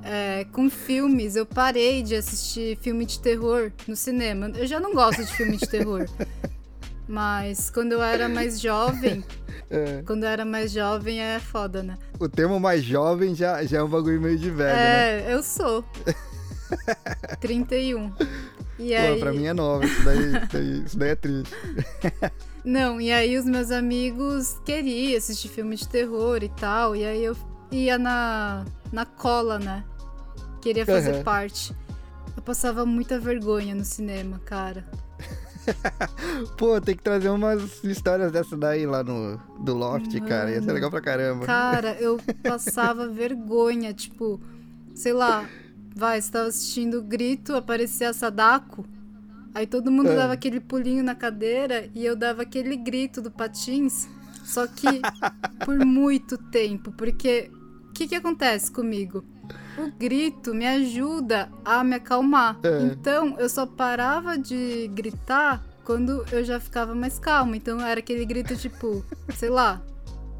[0.05, 1.37] é, com filmes.
[1.37, 4.51] Eu parei de assistir filme de terror no cinema.
[4.55, 6.07] Eu já não gosto de filme de terror.
[7.09, 9.25] Mas quando eu era mais jovem,
[9.71, 11.97] É, quando eu era mais jovem é foda, né?
[12.19, 15.21] o termo mais jovem já, já é um bagulho meio de velho, né?
[15.31, 15.85] É, eu sou.
[17.41, 18.13] 31.
[18.79, 21.55] E Pô, aí, pra mim é nova, isso daí, isso daí, é triste.
[22.65, 27.25] Não, e aí os meus amigos queriam assistir filme de terror e tal, e aí
[27.25, 27.37] eu
[27.71, 29.85] ia na, na cola, né?
[30.61, 31.23] Queria fazer Aham.
[31.25, 31.75] parte.
[32.37, 34.85] Eu passava muita vergonha no cinema, cara.
[36.57, 40.51] Pô, tem que trazer umas histórias dessa daí lá no do Loft, cara.
[40.51, 40.75] Ia ser Mano.
[40.75, 41.47] legal pra caramba.
[41.47, 44.41] Cara, eu passava vergonha, tipo,
[44.95, 45.49] sei lá,
[45.95, 48.85] vai, você tava assistindo o grito, aparecia a Sadako.
[49.55, 50.17] Aí todo mundo É.
[50.17, 54.09] dava aquele pulinho na cadeira e eu dava aquele grito do patins,
[54.45, 54.87] só que
[55.65, 57.51] por muito tempo, porque
[57.89, 59.23] o que que acontece comigo?
[59.77, 62.59] O grito me ajuda a me acalmar.
[62.63, 62.83] É.
[62.85, 67.57] Então eu só parava de gritar quando eu já ficava mais calma.
[67.57, 69.83] Então era aquele grito tipo, sei lá,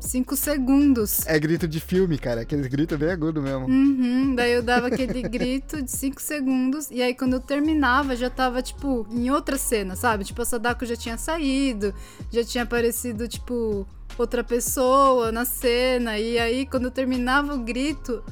[0.03, 1.27] cinco segundos.
[1.27, 2.43] É grito de filme, cara.
[2.43, 3.67] Aqueles gritos bem agudos mesmo.
[3.67, 8.29] Uhum, daí eu dava aquele grito de 5 segundos, e aí quando eu terminava já
[8.29, 10.25] tava, tipo, em outra cena, sabe?
[10.25, 11.95] Tipo, a Sadako já tinha saído,
[12.31, 13.87] já tinha aparecido, tipo,
[14.19, 18.23] outra pessoa na cena, e aí quando eu terminava o grito,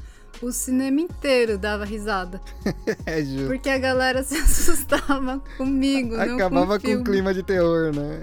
[0.42, 2.40] o cinema inteiro dava risada.
[3.06, 3.46] É justo.
[3.46, 8.22] Porque a galera se assustava comigo, Acabava com com o clima de terror, né?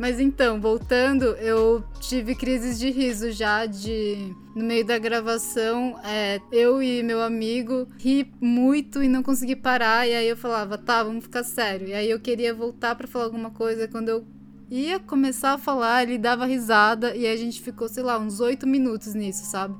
[0.00, 4.34] Mas então, voltando, eu tive crises de riso já de.
[4.56, 10.08] No meio da gravação, é, eu e meu amigo ri muito e não consegui parar.
[10.08, 11.88] E aí eu falava, tá, vamos ficar sério.
[11.88, 13.86] E aí eu queria voltar pra falar alguma coisa.
[13.86, 14.26] Quando eu
[14.70, 17.14] ia começar a falar, ele dava risada.
[17.14, 19.74] E aí a gente ficou, sei lá, uns oito minutos nisso, sabe?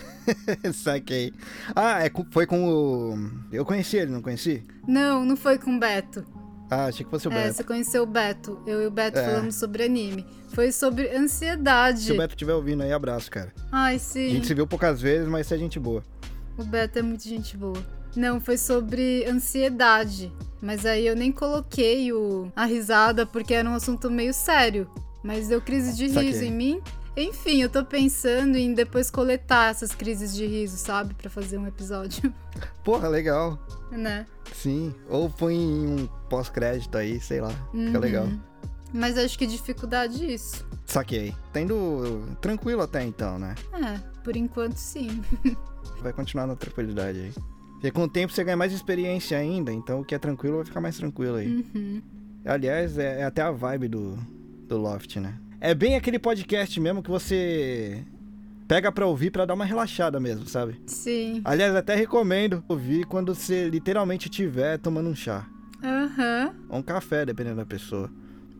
[0.72, 1.30] Saquei.
[1.76, 3.30] Ah, é, foi com o.
[3.52, 4.62] Eu conheci ele, não conheci?
[4.88, 6.24] Não, não foi com o Beto.
[6.74, 7.54] Ah, achei que fosse o É, Beto.
[7.56, 8.58] você conheceu o Beto.
[8.66, 9.24] Eu e o Beto É.
[9.26, 10.24] falamos sobre anime.
[10.54, 12.00] Foi sobre ansiedade.
[12.04, 13.52] Se o Beto estiver ouvindo aí, abraço, cara.
[13.70, 14.30] Ai, A sim.
[14.30, 16.02] gente se viu poucas vezes, mas você é gente boa.
[16.56, 17.76] O Beto é muito gente boa.
[18.16, 20.32] Não, foi sobre ansiedade.
[20.62, 24.88] Mas aí eu nem coloquei o, a risada porque era um assunto meio sério.
[25.22, 26.30] Mas deu crise de Saquei.
[26.30, 26.80] riso em mim.
[27.16, 31.12] Enfim, eu tô pensando em depois coletar essas crises de riso, sabe?
[31.14, 32.32] Pra fazer um episódio,
[32.82, 33.58] Porra, legal.
[33.90, 34.26] né?
[34.54, 34.94] Sim.
[35.08, 37.50] Ou põe um pós-crédito aí, sei lá.
[37.50, 37.98] Fica Uhum.
[37.98, 38.28] legal.
[38.94, 40.66] Mas acho que dificuldade é isso.
[40.86, 41.34] Saquei.
[41.54, 43.54] Indo tranquilo até então, né?
[43.74, 45.22] É, por enquanto sim.
[46.02, 47.32] Vai continuar na tranquilidade aí.
[47.74, 50.64] Porque com o tempo você ganha mais experiência ainda, então o que é tranquilo vai
[50.64, 51.48] ficar mais tranquilo aí.
[51.74, 52.02] Uhum.
[52.44, 54.16] Aliás, é, é até a vibe do,
[54.68, 55.34] do Loft, né?
[55.64, 58.04] É bem aquele podcast mesmo que você
[58.66, 60.82] pega pra ouvir pra dar uma relaxada mesmo, sabe?
[60.88, 61.40] Sim.
[61.44, 65.46] Aliás, até recomendo ouvir quando você literalmente estiver tomando um chá.
[65.80, 66.52] Aham.
[66.68, 68.10] Ou um café, dependendo da pessoa.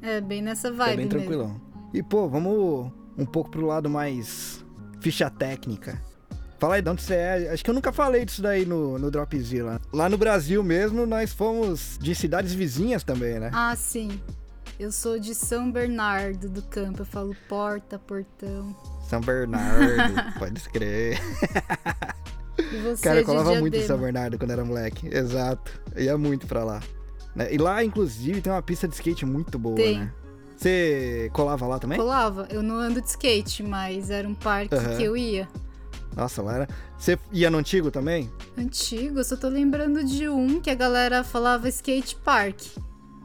[0.00, 1.10] É bem nessa é vibe bem mesmo.
[1.10, 1.60] tranquilão.
[1.92, 4.64] E, pô, vamos um pouco pro lado mais
[5.00, 6.00] ficha técnica.
[6.60, 7.50] Fala aí de onde você é.
[7.52, 9.80] Acho que eu nunca falei disso daí no, no Dropzilla.
[9.92, 13.50] Lá no Brasil mesmo, nós fomos de cidades vizinhas também, né?
[13.52, 14.20] Ah, sim.
[14.82, 17.02] Eu sou de São Bernardo do Campo.
[17.02, 18.74] Eu falo porta, portão.
[19.08, 21.20] São Bernardo, pode escrever.
[22.58, 23.86] E você Cara, é eu de colava muito em.
[23.86, 25.06] São Bernardo quando era moleque.
[25.06, 25.80] Exato.
[25.94, 26.80] Eu ia muito pra lá.
[27.32, 27.54] Né?
[27.54, 30.00] E lá, inclusive, tem uma pista de skate muito boa, Tem.
[30.00, 30.12] né?
[30.56, 31.96] Você colava lá também?
[31.96, 32.48] Colava.
[32.50, 34.96] Eu não ando de skate, mas era um parque Aham.
[34.96, 35.48] que eu ia.
[36.16, 36.68] Nossa, lá era.
[36.98, 38.28] Você ia no antigo também?
[38.58, 42.62] Antigo, eu só tô lembrando de um que a galera falava skate park.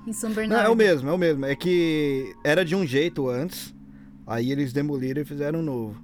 [0.07, 0.65] Em São Não, Bernardo.
[0.65, 1.45] é o mesmo, é o mesmo.
[1.45, 3.75] É que era de um jeito antes,
[4.25, 6.01] aí eles demoliram e fizeram um novo.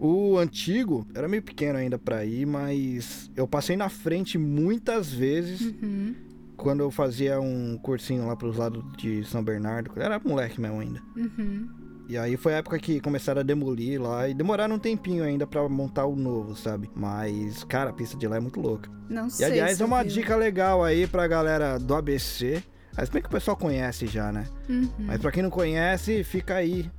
[0.00, 5.60] O antigo era meio pequeno ainda pra ir, mas eu passei na frente muitas vezes
[5.82, 6.14] Uhum.
[6.56, 9.90] quando eu fazia um cursinho lá pros lados de São Bernardo.
[9.96, 11.02] Era moleque mesmo ainda.
[11.16, 11.68] Uhum.
[12.08, 15.46] E aí foi a época que começaram a demolir lá e demoraram um tempinho ainda
[15.46, 16.88] pra montar o novo, sabe?
[16.94, 18.88] Mas, cara, a pista de lá é muito louca.
[19.10, 19.46] Não E sei.
[19.46, 20.10] aliás, se é uma eu vi.
[20.12, 22.62] dica legal aí pra galera do ABC.
[22.98, 24.44] Mas bem que o pessoal conhece já, né?
[24.68, 24.90] Uhum.
[24.98, 26.90] Mas pra quem não conhece, fica aí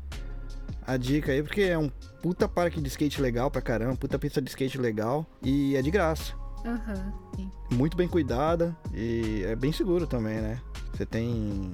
[0.88, 1.90] a dica aí, porque é um
[2.22, 5.92] puta parque de skate legal pra caramba, puta pista de skate legal e é de
[5.92, 6.34] graça.
[6.66, 7.14] Aham.
[7.36, 7.52] sim.
[7.74, 10.62] Muito bem cuidada e é bem seguro também, né?
[10.94, 11.70] Você tem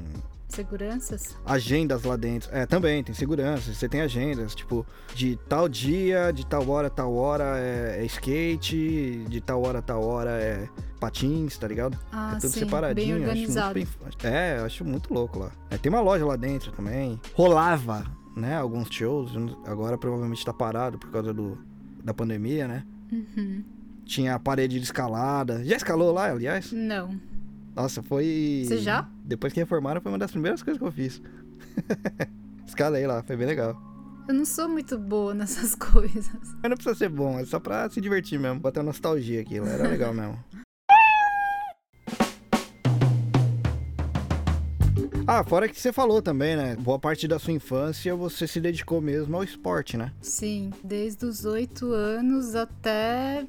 [0.47, 1.38] Seguranças?
[1.45, 2.49] agendas lá dentro.
[2.53, 3.73] É, também, tem segurança.
[3.73, 9.25] Você tem agendas, tipo, de tal dia, de tal hora, tal hora é, é skate,
[9.27, 11.97] de tal hora, tal hora é patins, tá ligado?
[12.12, 12.60] Ah, é tudo sim.
[12.60, 13.15] separadinho.
[13.15, 13.79] Bem organizado.
[13.79, 15.51] Acho muito bem, é, acho muito louco lá.
[15.69, 17.19] É, tem uma loja lá dentro também.
[17.34, 18.05] Rolava,
[18.36, 18.58] né?
[18.58, 19.31] Alguns shows.
[19.65, 21.58] Agora provavelmente tá parado por causa do,
[22.03, 22.84] da pandemia, né?
[23.12, 23.63] Uhum.
[24.05, 25.63] Tinha a parede de escalada.
[25.65, 26.71] Já escalou lá, aliás?
[26.71, 27.19] Não.
[27.75, 28.63] Nossa, foi.
[28.65, 29.07] Você já?
[29.23, 31.21] Depois que reformaram, foi uma das primeiras coisas que eu fiz.
[32.65, 33.79] Escalei lá, foi bem legal.
[34.27, 36.29] Eu não sou muito boa nessas coisas.
[36.61, 38.59] Mas não precisa ser bom, é só pra se divertir mesmo.
[38.59, 40.41] Botar nostalgia aquilo, era legal mesmo.
[45.27, 46.75] Ah, fora que você falou também, né?
[46.75, 50.13] Boa parte da sua infância você se dedicou mesmo ao esporte, né?
[50.21, 53.43] Sim, desde os oito anos até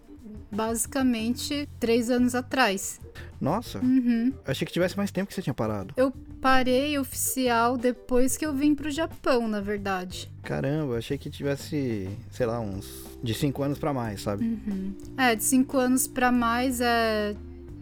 [0.51, 2.99] basicamente três anos atrás.
[3.41, 4.33] Nossa, Uhum.
[4.45, 5.93] achei que tivesse mais tempo que você tinha parado.
[5.97, 10.31] Eu parei oficial depois que eu vim pro Japão, na verdade.
[10.43, 14.45] Caramba, achei que tivesse, sei lá, uns de 5 anos pra mais, sabe?
[14.45, 14.95] Uhum.
[15.17, 17.35] É, de cinco anos pra mais é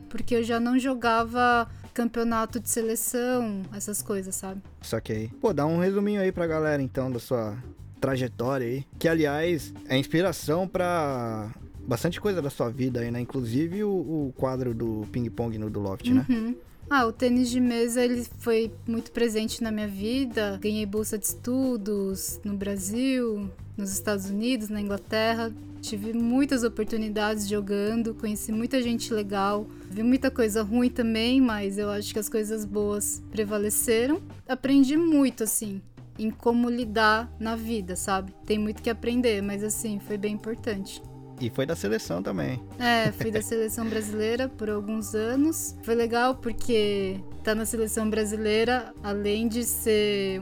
[0.09, 4.61] porque eu já não jogava campeonato de seleção, essas coisas, sabe?
[4.81, 5.31] Saquei.
[5.41, 7.57] Pô, dá um resuminho aí pra galera então da sua
[8.01, 8.85] trajetória aí.
[8.99, 11.51] Que aliás é inspiração pra
[11.87, 13.21] bastante coisa da sua vida aí, né?
[13.21, 16.27] Inclusive o, o quadro do ping-pong no do Loft, né?
[16.29, 16.55] Uhum.
[16.89, 20.59] Ah, o tênis de mesa ele foi muito presente na minha vida.
[20.61, 25.53] Ganhei bolsa de estudos no Brasil, nos Estados Unidos, na Inglaterra.
[25.81, 29.67] Tive muitas oportunidades jogando, conheci muita gente legal.
[29.91, 34.21] Vi muita coisa ruim também, mas eu acho que as coisas boas prevaleceram.
[34.49, 35.83] Aprendi muito, assim,
[36.19, 38.35] em como lidar na vida, sabe?
[38.47, 41.03] Tem muito que aprender, mas assim, foi bem importante.
[41.41, 42.63] E foi da seleção também.
[42.79, 45.77] É, fui da seleção brasileira por alguns anos.
[45.83, 50.41] Foi legal porque tá na seleção brasileira, além de ser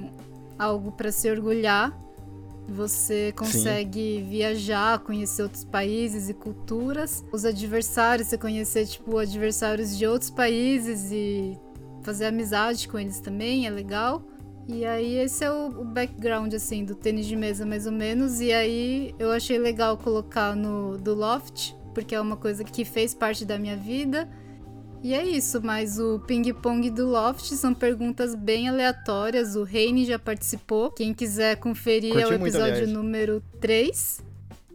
[0.58, 1.98] algo para se orgulhar,
[2.68, 7.24] você consegue viajar, conhecer outros países e culturas.
[7.32, 11.58] Os adversários, você conhecer tipo adversários de outros países e
[12.02, 14.22] fazer amizade com eles também é legal.
[14.68, 18.40] E aí esse é o, o background assim do tênis de mesa mais ou menos.
[18.40, 23.14] E aí eu achei legal colocar no do Loft, porque é uma coisa que fez
[23.14, 24.28] parte da minha vida.
[25.02, 29.56] E é isso, mas o ping-pong do Loft são perguntas bem aleatórias.
[29.56, 30.92] O Reine já participou.
[30.92, 32.88] Quem quiser conferir é o muito, episódio aliás.
[32.88, 34.22] número 3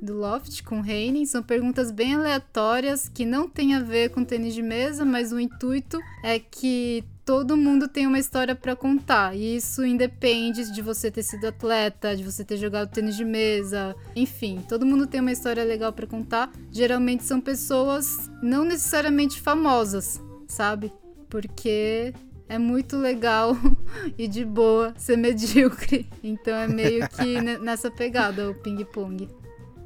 [0.01, 1.25] do Loft com o Reine.
[1.25, 5.39] São perguntas bem aleatórias que não tem a ver com tênis de mesa, mas o
[5.39, 9.35] intuito é que todo mundo tem uma história para contar.
[9.35, 13.93] E isso independe de você ter sido atleta, de você ter jogado tênis de mesa,
[14.15, 16.49] enfim, todo mundo tem uma história legal para contar.
[16.71, 20.93] Geralmente são pessoas não necessariamente famosas, sabe?
[21.27, 22.13] Porque
[22.47, 23.57] é muito legal
[24.17, 26.07] e de boa ser medíocre.
[26.23, 29.27] Então é meio que nessa pegada o ping-pong.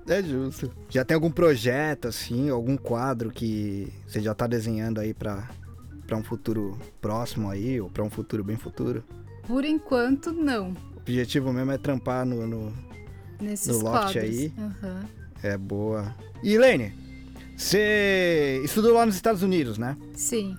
[0.08, 0.72] É justo.
[0.90, 5.50] Já tem algum projeto, assim, algum quadro que você já tá desenhando aí pra,
[6.12, 9.02] pra um futuro próximo aí, ou pra um futuro bem futuro?
[9.48, 10.72] Por enquanto, não.
[10.94, 12.74] O objetivo mesmo é trampar no, no,
[13.40, 14.18] Nesses no loft quadros.
[14.18, 14.54] aí.
[14.58, 15.04] Uhum.
[15.42, 16.14] É boa.
[16.44, 16.94] E Lene,
[17.56, 19.96] você estudou lá nos Estados Unidos, né?
[20.14, 20.58] Sim.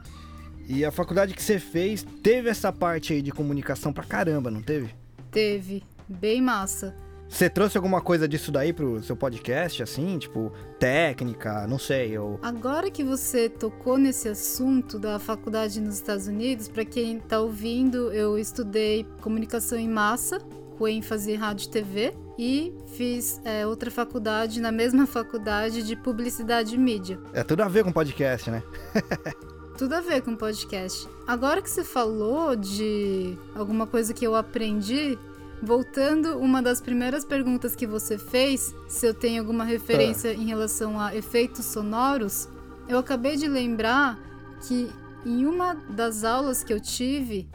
[0.66, 4.62] E a faculdade que você fez teve essa parte aí de comunicação pra caramba, não
[4.62, 4.94] teve?
[5.30, 5.82] Teve.
[6.08, 6.96] Bem massa.
[7.32, 10.18] Você trouxe alguma coisa disso daí pro seu podcast, assim?
[10.18, 12.38] Tipo, técnica, não sei, ou...
[12.42, 18.12] Agora que você tocou nesse assunto da faculdade nos Estados Unidos, para quem tá ouvindo,
[18.12, 20.40] eu estudei comunicação em massa,
[20.76, 25.96] com ênfase em rádio e TV, e fiz é, outra faculdade, na mesma faculdade, de
[25.96, 27.18] publicidade e mídia.
[27.32, 28.62] É tudo a ver com podcast, né?
[29.78, 31.08] tudo a ver com podcast.
[31.26, 35.18] Agora que você falou de alguma coisa que eu aprendi,
[35.62, 40.34] voltando uma das primeiras perguntas que você fez, se eu tenho alguma referência ah.
[40.34, 42.48] em relação a efeitos sonoros,
[42.88, 44.18] eu acabei de lembrar
[44.66, 44.90] que
[45.24, 47.48] em uma das aulas que eu tive,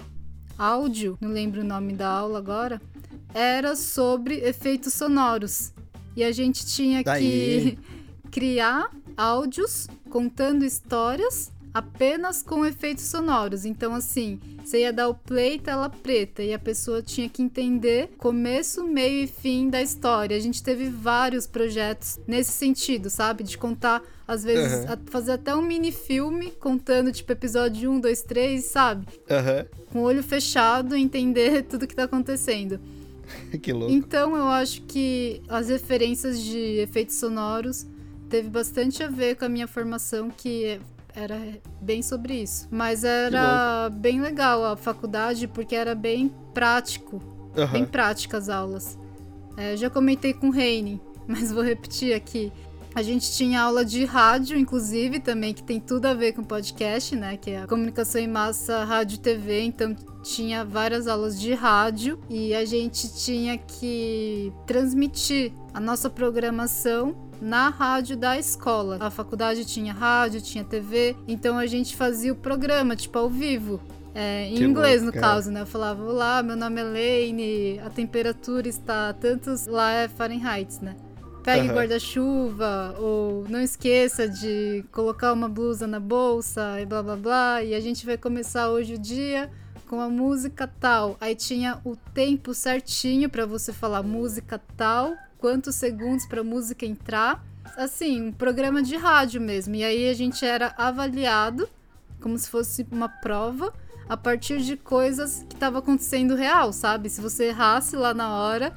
[0.58, 2.82] áudio, não lembro o nome da aula agora,
[3.34, 5.74] era sobre efeitos sonoros.
[6.15, 7.78] E a gente tinha Daí.
[7.78, 7.80] que
[8.32, 13.65] criar áudios contando histórias apenas com efeitos sonoros.
[13.65, 18.10] Então, assim, você ia dar o play tela preta e a pessoa tinha que entender
[18.17, 20.36] começo, meio e fim da história.
[20.36, 23.43] A gente teve vários projetos nesse sentido, sabe?
[23.43, 24.97] De contar, às vezes, Uhum.
[25.06, 29.06] fazer até um mini filme contando, tipo, episódio 1, 2, 3, sabe?
[29.30, 29.65] Aham.
[29.91, 32.80] Com o olho fechado, entender tudo que tá acontecendo.
[33.62, 33.91] que louco.
[33.93, 37.86] Então eu acho que as referências de efeitos sonoros
[38.30, 40.80] teve bastante a ver com a minha formação, que
[41.17, 41.41] era
[41.82, 42.67] bem sobre isso.
[42.69, 47.19] Mas era bem legal a faculdade, porque era bem prático,
[47.58, 47.71] Aham.
[47.73, 48.97] bem prática as aulas.
[49.58, 52.53] É, já comentei com o Reine, mas vou repetir aqui.
[52.93, 57.15] A gente tinha aula de rádio, inclusive, também, que tem tudo a ver com podcast,
[57.15, 57.38] né?
[57.38, 59.62] Que é a comunicação em massa, rádio e TV.
[59.62, 67.26] Então, tinha várias aulas de rádio e a gente tinha que transmitir a nossa programação
[67.41, 68.97] na rádio da escola.
[69.00, 73.80] A faculdade tinha rádio, tinha TV, então a gente fazia o programa, tipo, ao vivo.
[74.15, 75.62] É, em Que inglês, louco, no caso, né?
[75.62, 79.67] Eu falava, olá, meu nome é Lane, a temperatura está tantos...
[79.67, 80.95] Lá é Fahrenheit, né?
[81.43, 81.76] Pegue Aham.
[81.76, 87.63] guarda-chuva, ou não esqueça de colocar uma blusa na bolsa, e blá blá blá.
[87.63, 89.50] E a gente vai começar hoje o dia
[89.88, 91.15] com a música tal.
[91.21, 97.43] Aí tinha o tempo certinho pra você falar música tal, quantos segundos pra música entrar.
[97.76, 99.76] Assim, um programa de rádio mesmo.
[99.76, 101.67] E aí a gente era avaliado
[102.21, 103.73] como se fosse uma prova
[104.10, 107.10] a partir de coisas que estavam acontecendo real, sabe?
[107.10, 108.73] Se você errasse lá na hora,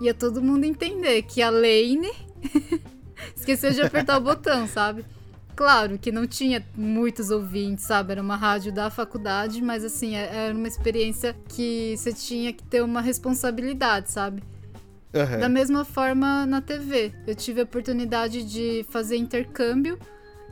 [0.00, 2.10] ia todo mundo entender que a Lane
[3.36, 5.04] esqueceu de apertar o botão, sabe?
[5.56, 8.12] Claro que não tinha muitos ouvintes, sabe?
[8.12, 12.62] Era uma rádio da faculdade, mas assim, é- era uma experiência que você tinha que
[12.62, 14.42] ter uma responsabilidade, sabe?
[15.14, 15.38] Aham.
[15.38, 17.12] Da mesma forma na TV.
[17.26, 19.98] Eu tive a oportunidade de fazer intercâmbio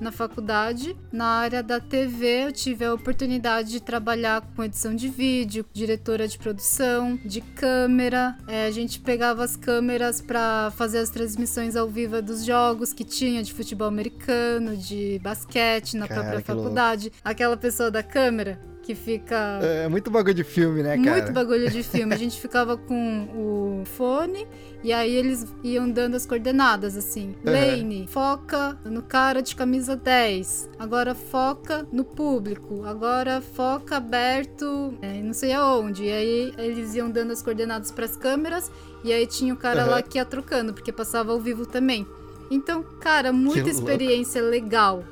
[0.01, 0.97] na faculdade.
[1.12, 6.29] Na área da TV, eu tive a oportunidade de trabalhar com edição de vídeo, diretora
[6.29, 8.37] de produção, de câmera.
[8.47, 13.05] É, a gente pegava as câmeras para fazer as transmissões ao vivo dos jogos que
[13.05, 16.62] tinha de futebol americano, de basquete na Cara, própria que louco.
[16.64, 17.12] faculdade.
[17.25, 21.16] Aquela pessoa da câmera que fica É muito bagulho de filme, né, cara?
[21.16, 22.14] muito bagulho de filme.
[22.14, 24.46] A gente ficava com o fone
[24.85, 27.35] e aí eles iam dando as coordenadas, assim.
[27.44, 27.53] Uhum.
[27.53, 30.70] Lane, foca no cara de camisa 10.
[30.79, 32.85] Agora foca no público.
[32.85, 36.05] Agora foca aberto, é, não sei aonde.
[36.05, 38.70] E aí eles iam dando as coordenadas pras câmeras
[39.03, 39.90] e aí tinha o cara Uhum.
[39.90, 42.07] lá que ia trocando, porque passava ao vivo também.
[42.49, 43.70] Então, cara, muita louco.
[43.77, 45.03] experiência legal,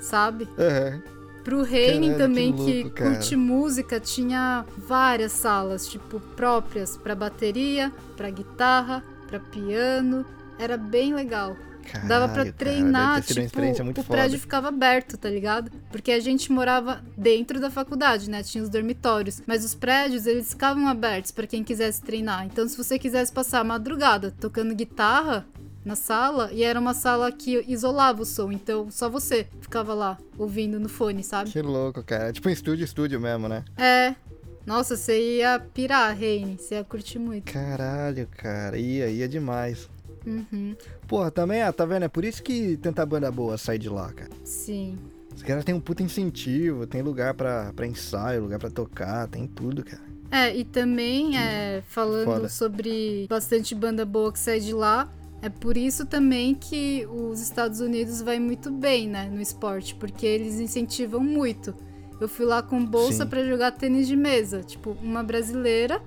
[0.00, 0.48] sabe?
[0.58, 1.02] Aham.
[1.48, 3.10] Pro Reining também, que que, louco, cara.
[3.14, 10.26] curte música, tinha várias salas, tipo, próprias pra bateria, pra guitarra, pra piano.
[10.58, 11.56] Era bem legal.
[12.06, 14.18] Dava pra Caralho, cara, treinar, deve ter sido uma tipo, o foda.
[14.18, 15.70] prédio ficava aberto, tá ligado?
[15.90, 18.42] Porque a gente morava dentro da faculdade, né?
[18.42, 19.42] Tinha os dormitórios.
[19.46, 22.44] Mas os prédios, eles ficavam abertos pra quem quisesse treinar.
[22.44, 25.46] Então, se você quisesse passar a madrugada tocando guitarra,
[25.88, 30.18] na sala e era uma sala que isolava o som, então só você ficava lá
[30.36, 31.50] ouvindo no fone, sabe?
[31.50, 32.28] Que louco, cara.
[32.28, 33.64] É tipo um estúdio, estúdio mesmo, né?
[33.76, 34.14] É.
[34.66, 36.58] Nossa, você ia pirar, Reine.
[36.58, 37.50] Você ia curtir muito.
[37.50, 38.76] Caralho, cara.
[38.76, 39.88] Ia, ia demais.
[40.26, 40.76] Uhum.
[41.06, 42.04] Porra, também, ah, tá vendo?
[42.04, 44.30] É por isso que tanta banda boa sai de lá, cara.
[44.44, 44.98] Sim.
[45.34, 49.46] Os caras têm um puta incentivo, tem lugar pra, pra ensaio, lugar pra tocar, tem
[49.46, 50.02] tudo, cara.
[50.30, 52.48] É, e também, é, falando Foda.
[52.50, 55.08] sobre bastante banda boa que sai de lá,
[55.40, 60.26] é por isso também que os Estados Unidos vai muito bem, né, no esporte, porque
[60.26, 61.74] eles incentivam muito.
[62.20, 66.02] Eu fui lá com bolsa pra jogar tênis de mesa, tipo, uma brasileira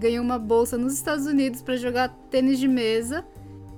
[0.00, 3.24] ganhou uma bolsa nos Estados Unidos pra jogar tênis de mesa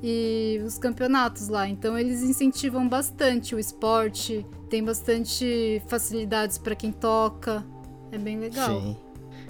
[0.01, 1.69] e os campeonatos lá.
[1.69, 7.65] Então eles incentivam bastante o esporte, tem bastante facilidades pra quem toca.
[8.13, 8.81] É bem legal.
[8.81, 8.97] Sim.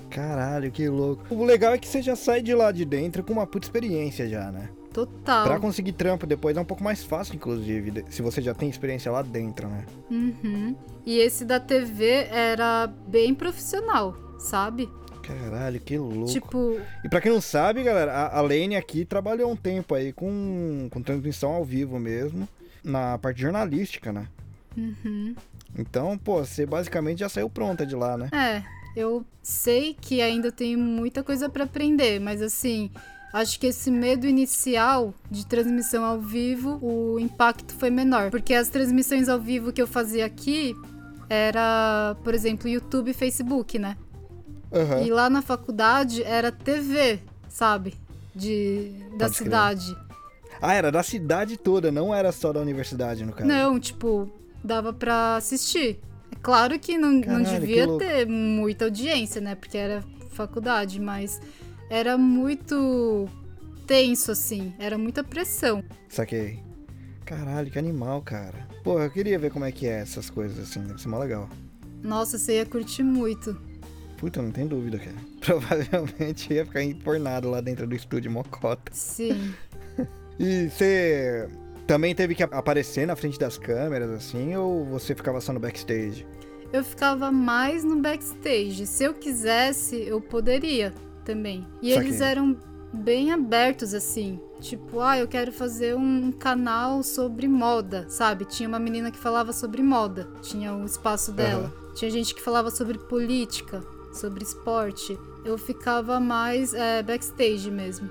[0.08, 1.22] Caralho, que louco.
[1.34, 4.28] O legal é que você já sai de lá de dentro com uma puta experiência
[4.28, 4.68] já, né?
[4.92, 5.44] Total.
[5.44, 9.10] Pra conseguir trampo depois é um pouco mais fácil, inclusive, se você já tem experiência
[9.10, 9.84] lá dentro, né?
[10.10, 10.76] Uhum.
[11.06, 14.88] E esse da TV era bem profissional, sabe?
[15.22, 16.32] Caralho, que louco.
[16.32, 20.12] Tipo, E pra quem não sabe, galera, a, a Lane aqui trabalhou um tempo aí
[20.12, 22.48] com, com transmissão ao vivo mesmo,
[22.82, 24.26] na parte jornalística, né?
[24.76, 25.34] uhum.
[25.78, 28.28] Então, pô, você basicamente já saiu pronta de lá, né?
[28.32, 28.62] é,
[28.94, 32.90] eu sei que ainda tenho muita coisa pra aprender, mas assim,
[33.32, 38.68] acho que esse medo inicial de transmissão ao vivo, o impacto foi menor, porque as
[38.68, 40.74] transmissões ao vivo que eu fazia aqui
[41.28, 43.96] era, por exemplo, YouTube e Facebook, né?
[44.72, 45.02] Aham.
[45.02, 47.94] E lá na faculdade era TV, sabe?
[48.34, 49.44] De da Pode crer.
[49.44, 49.96] cidade.
[50.60, 53.48] Ah, era da cidade toda, não era só da universidade, no caso.
[53.48, 54.30] Não, tipo,
[54.62, 55.98] dava pra assistir.
[56.30, 57.98] É claro que não, não Caralho, que devia louco.
[58.04, 59.54] ter muita audiência, né?
[59.54, 61.40] Porque era faculdade, mas
[61.92, 63.28] era muito
[63.86, 64.72] tenso, assim.
[64.78, 65.84] Era muita pressão.
[66.08, 66.58] Saquei.
[67.26, 68.66] Caralho, que animal, cara.
[68.82, 71.50] Pô, eu queria ver como é que é essas coisas assim, deve ser mó legal.
[72.02, 73.60] Nossa, você ia curtir muito.
[74.16, 75.16] Puta, não tem dúvida, cara.
[75.40, 78.90] Provavelmente ia ficar empornado lá dentro do estúdio Mocota.
[78.92, 79.54] Sim.
[80.40, 81.46] E você
[81.86, 86.26] também teve que aparecer na frente das câmeras, assim, ou você ficava só no backstage?
[86.72, 88.86] Eu ficava mais no backstage.
[88.86, 90.92] Se eu quisesse, eu poderia
[91.24, 91.66] também.
[91.80, 92.08] E Saquei.
[92.08, 92.56] eles eram
[92.92, 94.38] bem abertos, assim.
[94.60, 98.44] Tipo, ah, eu quero fazer um canal sobre moda, sabe?
[98.44, 101.72] Tinha uma menina que falava sobre moda, tinha o espaço dela.
[101.94, 105.18] Tinha gente que falava sobre política, sobre esporte.
[105.44, 108.08] Eu ficava mais é, backstage mesmo.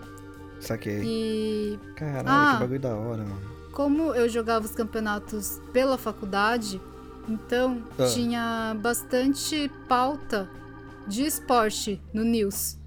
[0.60, 1.02] Saquei.
[1.04, 2.54] E Caralho, Ah.
[2.56, 3.52] que bagulho da hora, mano.
[3.72, 6.82] como eu jogava os campeonatos pela faculdade,
[7.30, 8.06] então Ah.
[8.06, 10.50] tinha bastante pauta
[11.08, 12.78] de esporte no news.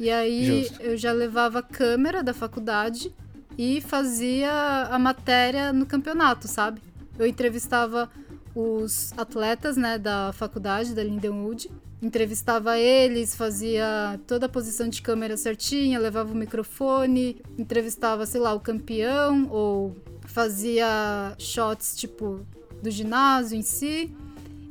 [0.00, 0.82] E aí Justo.
[0.82, 3.14] eu já levava a câmera da faculdade
[3.58, 6.80] e fazia a matéria no campeonato, sabe?
[7.18, 8.10] Eu entrevistava
[8.54, 11.70] os atletas, né, da faculdade, da Lindenwood.
[12.00, 18.54] Entrevistava eles, fazia toda a posição de câmera certinha, levava o microfone, entrevistava, sei lá,
[18.54, 19.94] o campeão ou
[20.24, 22.40] fazia shots tipo
[22.82, 24.16] do ginásio em si.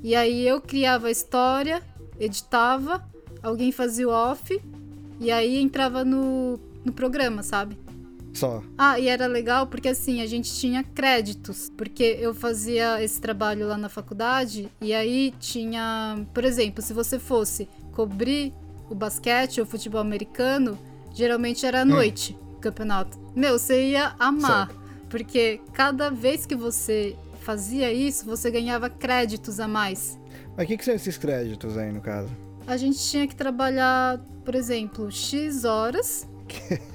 [0.01, 1.83] E aí eu criava a história,
[2.19, 3.07] editava,
[3.43, 4.59] alguém fazia o off
[5.19, 7.77] e aí entrava no, no programa, sabe?
[8.33, 8.63] Só.
[8.77, 13.67] Ah, e era legal porque assim, a gente tinha créditos, porque eu fazia esse trabalho
[13.67, 18.53] lá na faculdade e aí tinha, por exemplo, se você fosse cobrir
[18.89, 20.77] o basquete ou futebol americano,
[21.13, 23.19] geralmente era à noite o campeonato.
[23.35, 24.69] Meu, você ia amar,
[25.09, 30.19] porque cada vez que você fazia isso, você ganhava créditos a mais.
[30.55, 32.29] Mas o que, que são esses créditos aí, no caso?
[32.67, 34.19] A gente tinha que trabalhar,
[34.49, 36.27] por exemplo, X horas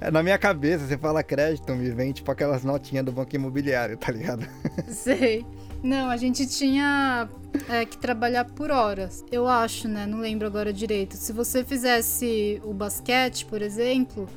[0.00, 3.96] É, Na minha cabeça, você fala crédito, me vem tipo aquelas notinhas do banco imobiliário,
[3.96, 4.46] tá ligado?
[4.86, 5.44] Sei.
[5.82, 7.28] Não, a gente tinha
[7.68, 9.24] é, que trabalhar por horas.
[9.32, 10.06] Eu acho, né?
[10.06, 11.16] Não lembro agora direito.
[11.16, 14.28] Se você fizesse o basquete, por exemplo,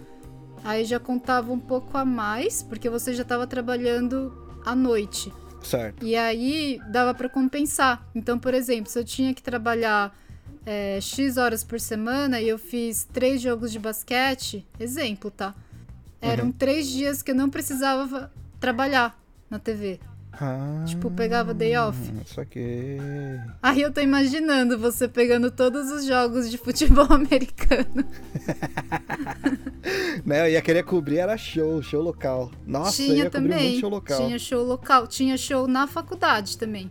[0.63, 4.34] aí já contava um pouco a mais, porque você já estava trabalhando
[4.66, 5.32] à noite.
[5.61, 6.03] Certo.
[6.03, 8.07] E aí dava para compensar.
[8.16, 10.16] Então, por exemplo, se eu tinha que trabalhar
[10.66, 15.53] é, X horas por semana e eu fiz três jogos de basquete, exemplo, tá?
[16.22, 19.18] Eram três dias que eu não precisava trabalhar
[19.49, 19.99] na TV.
[20.34, 21.97] Ah, Tipo, pegava day off.
[22.26, 22.97] Saquei.
[23.61, 28.03] Aí eu tô imaginando você pegando todos os jogos de futebol americano.
[30.26, 32.49] Né, eu ia querer cobrir, era show, show local.
[32.66, 33.63] Nossa, eu tinha ia cobrir também.
[33.68, 34.18] muito show local.
[34.26, 35.07] Tinha show local.
[35.07, 36.89] Tinha show na faculdade também.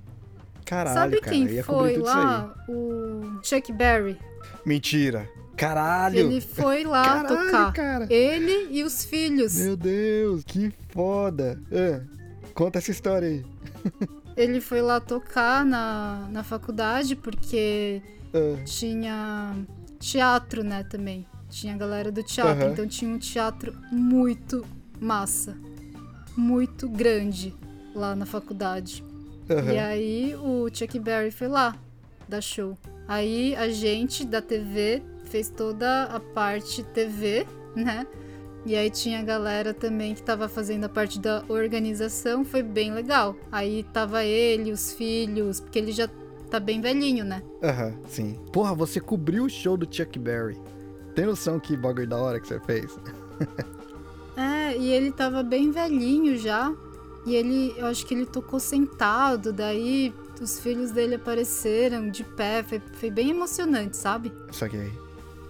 [0.64, 2.54] Caralho, Sabe cara, quem cobrir foi lá?
[2.68, 4.18] O Chuck Berry.
[4.64, 5.28] Mentira.
[5.56, 6.18] Caralho!
[6.18, 7.72] Ele foi lá Caralho, tocar.
[7.72, 8.06] cara.
[8.12, 9.56] Ele e os filhos.
[9.56, 11.60] Meu Deus, que foda!
[11.72, 12.00] Ah,
[12.54, 13.44] conta essa história aí.
[14.36, 18.02] Ele foi lá tocar na, na faculdade porque
[18.34, 19.54] Ah, tinha
[20.00, 21.24] teatro, né, também.
[21.48, 22.72] Tinha a galera do teatro, Aham.
[22.72, 24.66] então tinha um teatro muito
[25.00, 25.56] massa.
[26.36, 27.54] Muito grande
[27.94, 29.04] lá na faculdade.
[29.50, 29.72] Aham.
[29.72, 31.76] E aí o Chuck Berry foi lá
[32.28, 32.76] dar show.
[33.06, 38.06] Aí a gente da TV fez toda a parte TV, né?
[38.66, 42.94] E aí tinha a galera também que tava fazendo a parte da organização, foi bem
[42.94, 43.36] legal.
[43.52, 46.08] Aí tava ele, os filhos, porque ele já
[46.50, 47.42] tá bem velhinho, né?
[47.62, 48.38] Aham, sim.
[48.52, 50.58] Porra, você cobriu o show do Chuck Berry.
[51.14, 52.98] Tem noção que bagulho da hora que você fez?
[54.36, 56.74] É, e ele tava bem velhinho já.
[57.26, 62.62] E ele, eu acho que ele tocou sentado, daí os filhos dele apareceram de pé,
[62.62, 64.32] foi, foi bem emocionante, sabe?
[64.52, 64.92] Saquei.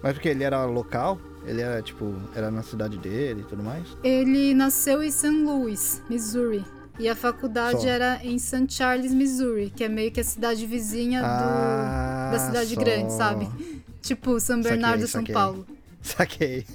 [0.01, 1.19] Mas porque ele era local?
[1.45, 3.85] Ele era, tipo, era na cidade dele e tudo mais?
[4.03, 5.27] Ele nasceu em St.
[5.29, 6.63] Louis, Missouri.
[6.97, 7.87] E a faculdade Só.
[7.87, 8.67] era em St.
[8.69, 12.79] Charles, Missouri, que é meio que a cidade vizinha do, Ah, da cidade só.
[12.79, 13.49] grande, sabe?
[14.01, 15.33] Tipo São Saquei, Bernardo, São saquei.
[15.33, 15.65] Paulo.
[16.01, 16.65] Saquei.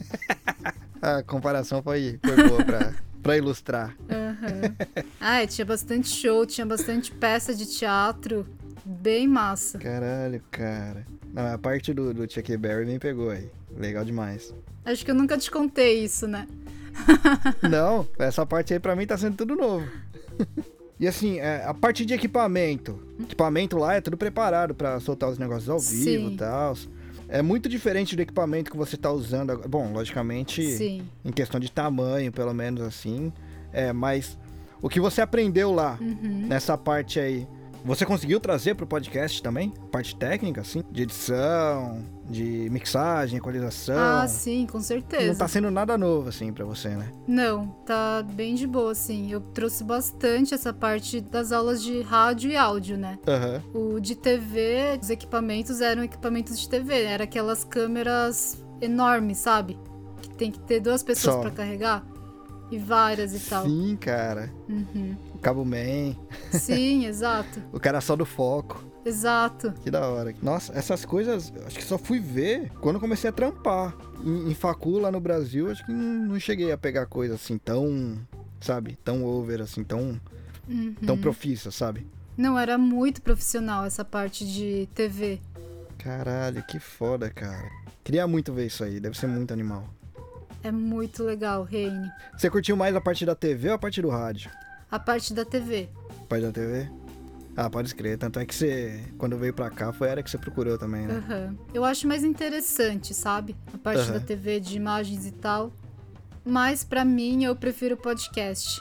[1.01, 2.93] a comparação foi, foi boa pra,
[3.23, 3.97] pra ilustrar.
[4.09, 4.77] Aham.
[5.21, 8.47] Ah, tinha bastante show, tinha bastante peça de teatro.
[8.85, 9.79] Bem massa.
[9.79, 11.07] Caralho, cara.
[11.33, 13.49] Não, a parte do, do Chuck Berry me pegou aí.
[13.77, 14.53] Legal demais.
[14.85, 16.49] Acho que eu nunca te contei isso, né?
[17.69, 19.87] Não, essa parte aí pra mim tá sendo tudo novo.
[20.99, 22.99] E assim, é, a parte de equipamento.
[23.21, 26.77] Equipamento lá é tudo preparado pra soltar os negócios ao vivo e tal.
[27.31, 29.51] É muito diferente do equipamento que você tá usando.
[29.51, 29.69] agora.
[29.69, 31.03] Bom, logicamente, Sim.
[31.25, 33.33] em questão de tamanho, pelo menos assim.
[33.73, 34.37] É, mas
[34.83, 36.47] o que você aprendeu lá Uhum.
[36.49, 37.47] nessa parte aí,
[37.85, 39.73] você conseguiu trazer pro podcast também?
[39.91, 40.83] Parte técnica, assim?
[40.91, 43.97] De edição, de mixagem, equalização.
[43.99, 45.29] Ah, sim, com certeza.
[45.29, 47.11] Não tá sendo nada novo, assim, pra você, né?
[47.27, 49.31] Não, tá bem de boa, assim.
[49.31, 53.19] Eu trouxe bastante essa parte das aulas de rádio e áudio, né?
[53.27, 53.63] Aham.
[53.75, 59.79] O de TV, os equipamentos eram equipamentos de TV, era aquelas câmeras enormes, sabe?
[60.23, 62.05] Que tem que ter duas pessoas pra carregar
[62.71, 63.65] e várias e tal.
[63.65, 64.51] Sim, cara.
[64.69, 65.17] Uhum.
[65.41, 66.15] Cabo Man,
[66.53, 67.63] Sim, exato.
[67.73, 68.85] o cara só do foco.
[69.05, 69.73] Exato.
[69.83, 70.35] Que da hora.
[70.43, 73.95] Nossa, essas coisas, acho que só fui ver quando comecei a trampar.
[74.23, 77.57] Em, em facu, lá no Brasil, acho que não, não cheguei a pegar coisa assim
[77.57, 78.19] tão,
[78.61, 78.99] sabe?
[79.03, 80.21] Tão over, assim, tão,
[80.69, 80.95] Uhum.
[81.07, 82.07] tão profissa, sabe?
[82.37, 85.41] Não, era muito profissional essa parte de TV.
[85.99, 87.71] Caralho, que foda, cara.
[88.05, 89.85] Queria muito ver isso aí, deve ser muito animal.
[90.63, 92.11] É muito legal, Reine.
[92.37, 94.51] Você curtiu mais a parte da TV ou a parte do rádio?
[94.91, 95.89] A parte da TV.
[96.09, 96.89] A parte da TV?
[97.57, 98.17] Ah, pode escrever.
[98.17, 101.07] Tanto é que você, quando veio pra cá, foi a área que você procurou também,
[101.07, 101.17] né?
[101.19, 101.57] Aham.
[101.75, 103.57] Eu acho mais interessante, sabe?
[103.75, 104.13] A parte Aham.
[104.13, 105.73] da TV, de imagens e tal.
[106.45, 108.81] Mas pra mim, eu prefiro podcast.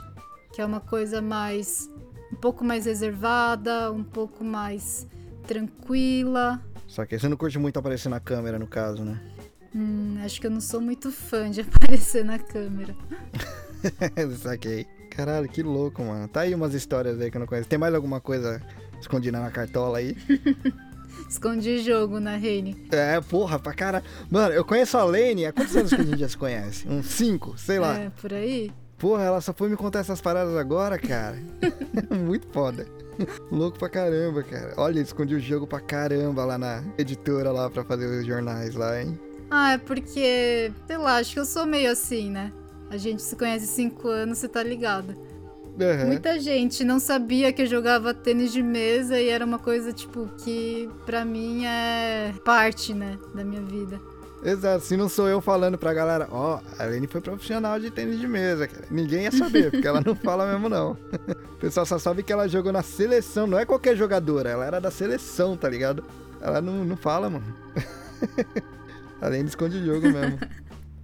[0.53, 1.89] Que é uma coisa mais.
[2.31, 5.07] um pouco mais reservada, um pouco mais
[5.47, 6.61] tranquila.
[6.87, 9.19] Só que você não curte muito aparecer na câmera, no caso, né?
[9.75, 12.95] Hum, acho que eu não sou muito fã de aparecer na câmera.
[14.41, 14.87] Saquei.
[15.09, 16.27] Caralho, que louco, mano.
[16.27, 17.67] Tá aí umas histórias aí que eu não conheço.
[17.67, 18.61] Tem mais alguma coisa
[18.99, 20.15] escondida na cartola aí?
[21.29, 22.87] Escondi jogo na Reine.
[22.91, 24.03] É, porra, pra cara.
[24.31, 26.87] Mano, eu conheço a Lane há quantos anos que a gente já se conhece?
[26.87, 27.97] Uns cinco, sei lá.
[27.97, 28.71] É, por aí.
[28.97, 31.37] Porra, ela só foi me contar essas paradas agora, cara.
[32.25, 32.85] Muito foda.
[33.51, 34.73] Louco pra caramba, cara.
[34.77, 39.01] Olha, escondi o jogo pra caramba lá na editora lá pra fazer os jornais lá,
[39.01, 39.19] hein?
[39.51, 42.51] Ah, é porque, sei lá, acho que eu sou meio assim, né?
[42.89, 45.15] A gente se conhece cinco anos, você tá ligado.
[45.79, 46.07] Aham.
[46.07, 50.29] Muita gente não sabia que eu jogava tênis de mesa e era uma coisa, tipo,
[50.37, 53.99] que pra mim é parte, né, da minha vida.
[54.43, 58.19] Exato, se não sou eu falando pra galera, ó, a Lene foi profissional de tênis
[58.19, 58.85] de mesa, cara.
[58.89, 60.93] Ninguém ia saber, porque ela não fala mesmo, não.
[60.93, 64.79] O pessoal só sabe que ela jogou na seleção, não é qualquer jogadora, ela era
[64.79, 66.03] da seleção, tá ligado?
[66.41, 67.45] Ela não, não fala, mano.
[69.21, 70.39] A Lene esconde o jogo mesmo.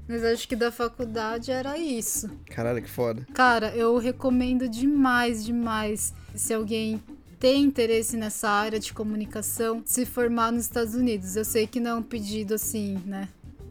[0.07, 2.29] Mas acho que da faculdade era isso.
[2.47, 3.25] Caralho, que foda.
[3.33, 6.13] Cara, eu recomendo demais, demais.
[6.35, 7.01] Se alguém
[7.39, 11.35] tem interesse nessa área de comunicação, se formar nos Estados Unidos.
[11.35, 13.27] Eu sei que não é um pedido assim, né?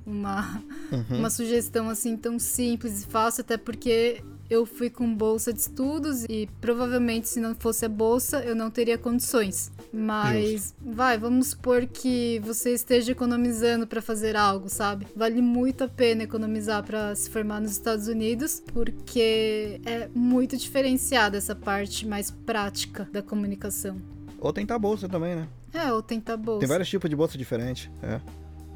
[0.06, 0.60] Uma,
[0.92, 1.18] Uhum.
[1.20, 6.24] uma sugestão assim tão simples e fácil, até porque eu fui com bolsa de estudos
[6.28, 9.70] e provavelmente se não fosse a bolsa eu não teria condições.
[9.92, 15.06] Mas vai, vamos supor que você esteja economizando para fazer algo, sabe?
[15.14, 21.36] Vale muito a pena economizar para se formar nos Estados Unidos, porque é muito diferenciada
[21.36, 24.00] essa parte mais prática da comunicação.
[24.40, 25.48] Ou tentar bolsa também, né?
[25.72, 26.60] É, ou tentar bolsa.
[26.60, 27.90] Tem vários tipos de bolsa diferentes.
[28.02, 28.20] É.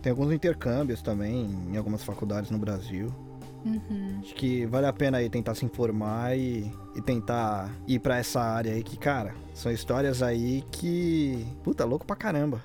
[0.02, 3.12] tem alguns intercâmbios também em algumas faculdades no Brasil.
[3.64, 4.20] Uhum.
[4.22, 8.40] Acho que vale a pena aí tentar se informar e, e tentar ir pra essa
[8.40, 11.46] área aí que, cara, são histórias aí que.
[11.62, 12.62] Puta, louco pra caramba.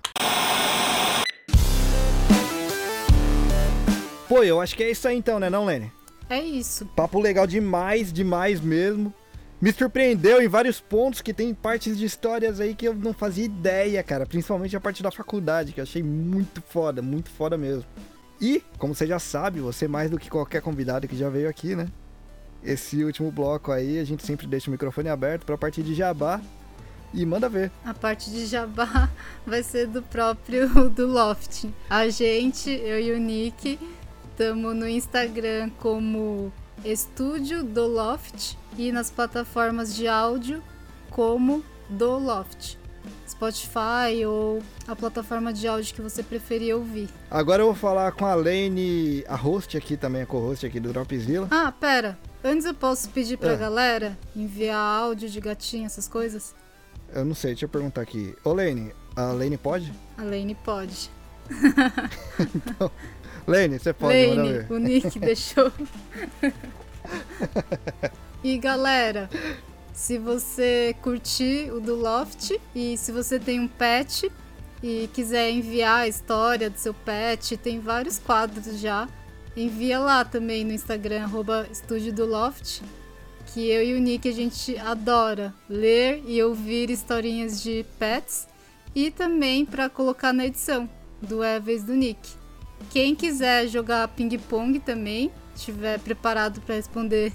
[4.27, 5.91] Pô, eu acho que é isso aí então, né, não, Lene?
[6.29, 6.85] É isso.
[6.95, 9.13] Papo legal demais, demais mesmo.
[9.61, 13.45] Me surpreendeu em vários pontos que tem partes de histórias aí que eu não fazia
[13.45, 14.25] ideia, cara.
[14.25, 17.85] Principalmente a parte da faculdade, que eu achei muito foda, muito foda mesmo.
[18.43, 21.77] E, como você já sabe, você mais do que qualquer convidado que já veio aqui,
[21.77, 21.87] né?
[22.61, 26.41] Esse último bloco aí, a gente sempre deixa o microfone aberto pra partir de jabá.
[27.13, 27.71] E manda ver.
[27.85, 29.09] A parte de jabá
[29.47, 31.69] vai ser do próprio do Loft.
[31.89, 33.79] A gente, eu e o Nick,
[34.29, 36.51] estamos no Instagram como
[36.83, 40.61] Estúdio do Loft e nas plataformas de áudio
[41.09, 42.82] como do Loft.
[43.51, 47.09] Spotify ou a plataforma de áudio que você preferir ouvir.
[47.29, 50.93] Agora eu vou falar com a Lane, a host aqui também, a co-host aqui do
[50.93, 51.47] Dropzilla.
[51.51, 52.17] Ah, pera.
[52.43, 53.57] Antes eu posso pedir pra É.
[53.57, 56.55] galera enviar áudio de gatinho, essas coisas?
[57.13, 58.33] Eu não sei, deixa eu perguntar aqui.
[58.43, 59.91] Ô Lane, a Lane pode?
[60.17, 61.09] A Lane pode.
[63.45, 64.71] Lane, você pode, Lane, ver.
[64.71, 65.71] o Nick deixou.
[68.43, 69.29] e galera,
[69.93, 74.31] se você curtir o do Loft e se você tem um pet
[74.81, 79.07] e quiser enviar a história do seu pet, tem vários quadros já.
[79.55, 82.81] Envia lá também no Instagram, arroba Estúdio do Loft,
[83.47, 88.47] que eu e o Nick a gente adora ler e ouvir historinhas de pets
[88.95, 90.89] e também para colocar na edição
[91.21, 92.29] do Vez do Nick.
[92.89, 97.31] Quem quiser jogar ping-pong também, estiver preparado para responder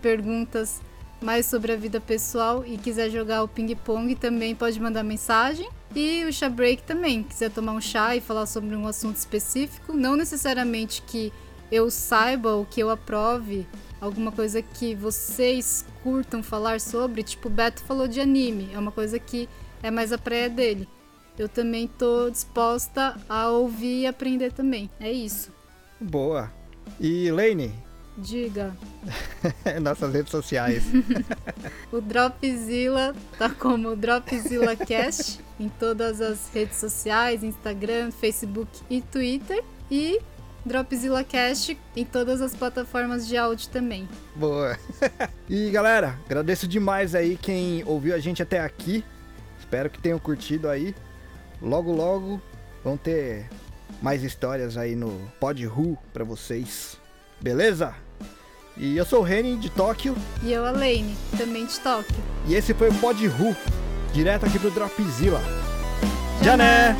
[0.00, 0.80] perguntas
[1.20, 5.68] mais sobre a vida pessoal e quiser jogar o ping-pong, também pode mandar mensagem.
[5.94, 9.92] E o chá break também, quiser tomar um chá e falar sobre um assunto específico,
[9.92, 11.32] não necessariamente que
[11.70, 13.66] eu saiba ou que eu aprove
[14.00, 18.92] alguma coisa que vocês curtam falar sobre, tipo o Beto falou de anime, é uma
[18.92, 19.48] coisa que
[19.82, 20.88] é mais a praia dele.
[21.38, 24.90] Eu também tô disposta a ouvir e aprender também.
[24.98, 25.52] É isso.
[26.00, 26.50] Boa.
[26.98, 27.74] E Lane,
[28.16, 28.74] Diga.
[29.82, 30.84] nossas redes sociais.
[31.92, 39.62] O Dropzilla tá como Dropzilla Cast em todas as redes sociais, Instagram, Facebook e Twitter.
[39.90, 40.20] E
[40.64, 44.08] Dropzilla Cast em todas as plataformas de áudio também.
[44.34, 44.76] Boa.
[45.48, 49.04] e galera, agradeço demais aí quem ouviu a gente até aqui.
[49.58, 50.94] Espero que tenham curtido aí.
[51.62, 52.42] Logo, logo
[52.82, 53.48] vão ter
[54.02, 56.98] mais histórias aí no Pod Who pra vocês.
[57.40, 57.94] Beleza?
[58.78, 60.14] E eu sou o Reni de Tóquio.
[60.42, 62.14] E eu, a Lane, também de Tóquio.
[62.46, 63.56] E esse foi o Pod Who,
[64.12, 65.40] direto aqui pro Dropzilla.
[66.42, 66.94] Já né?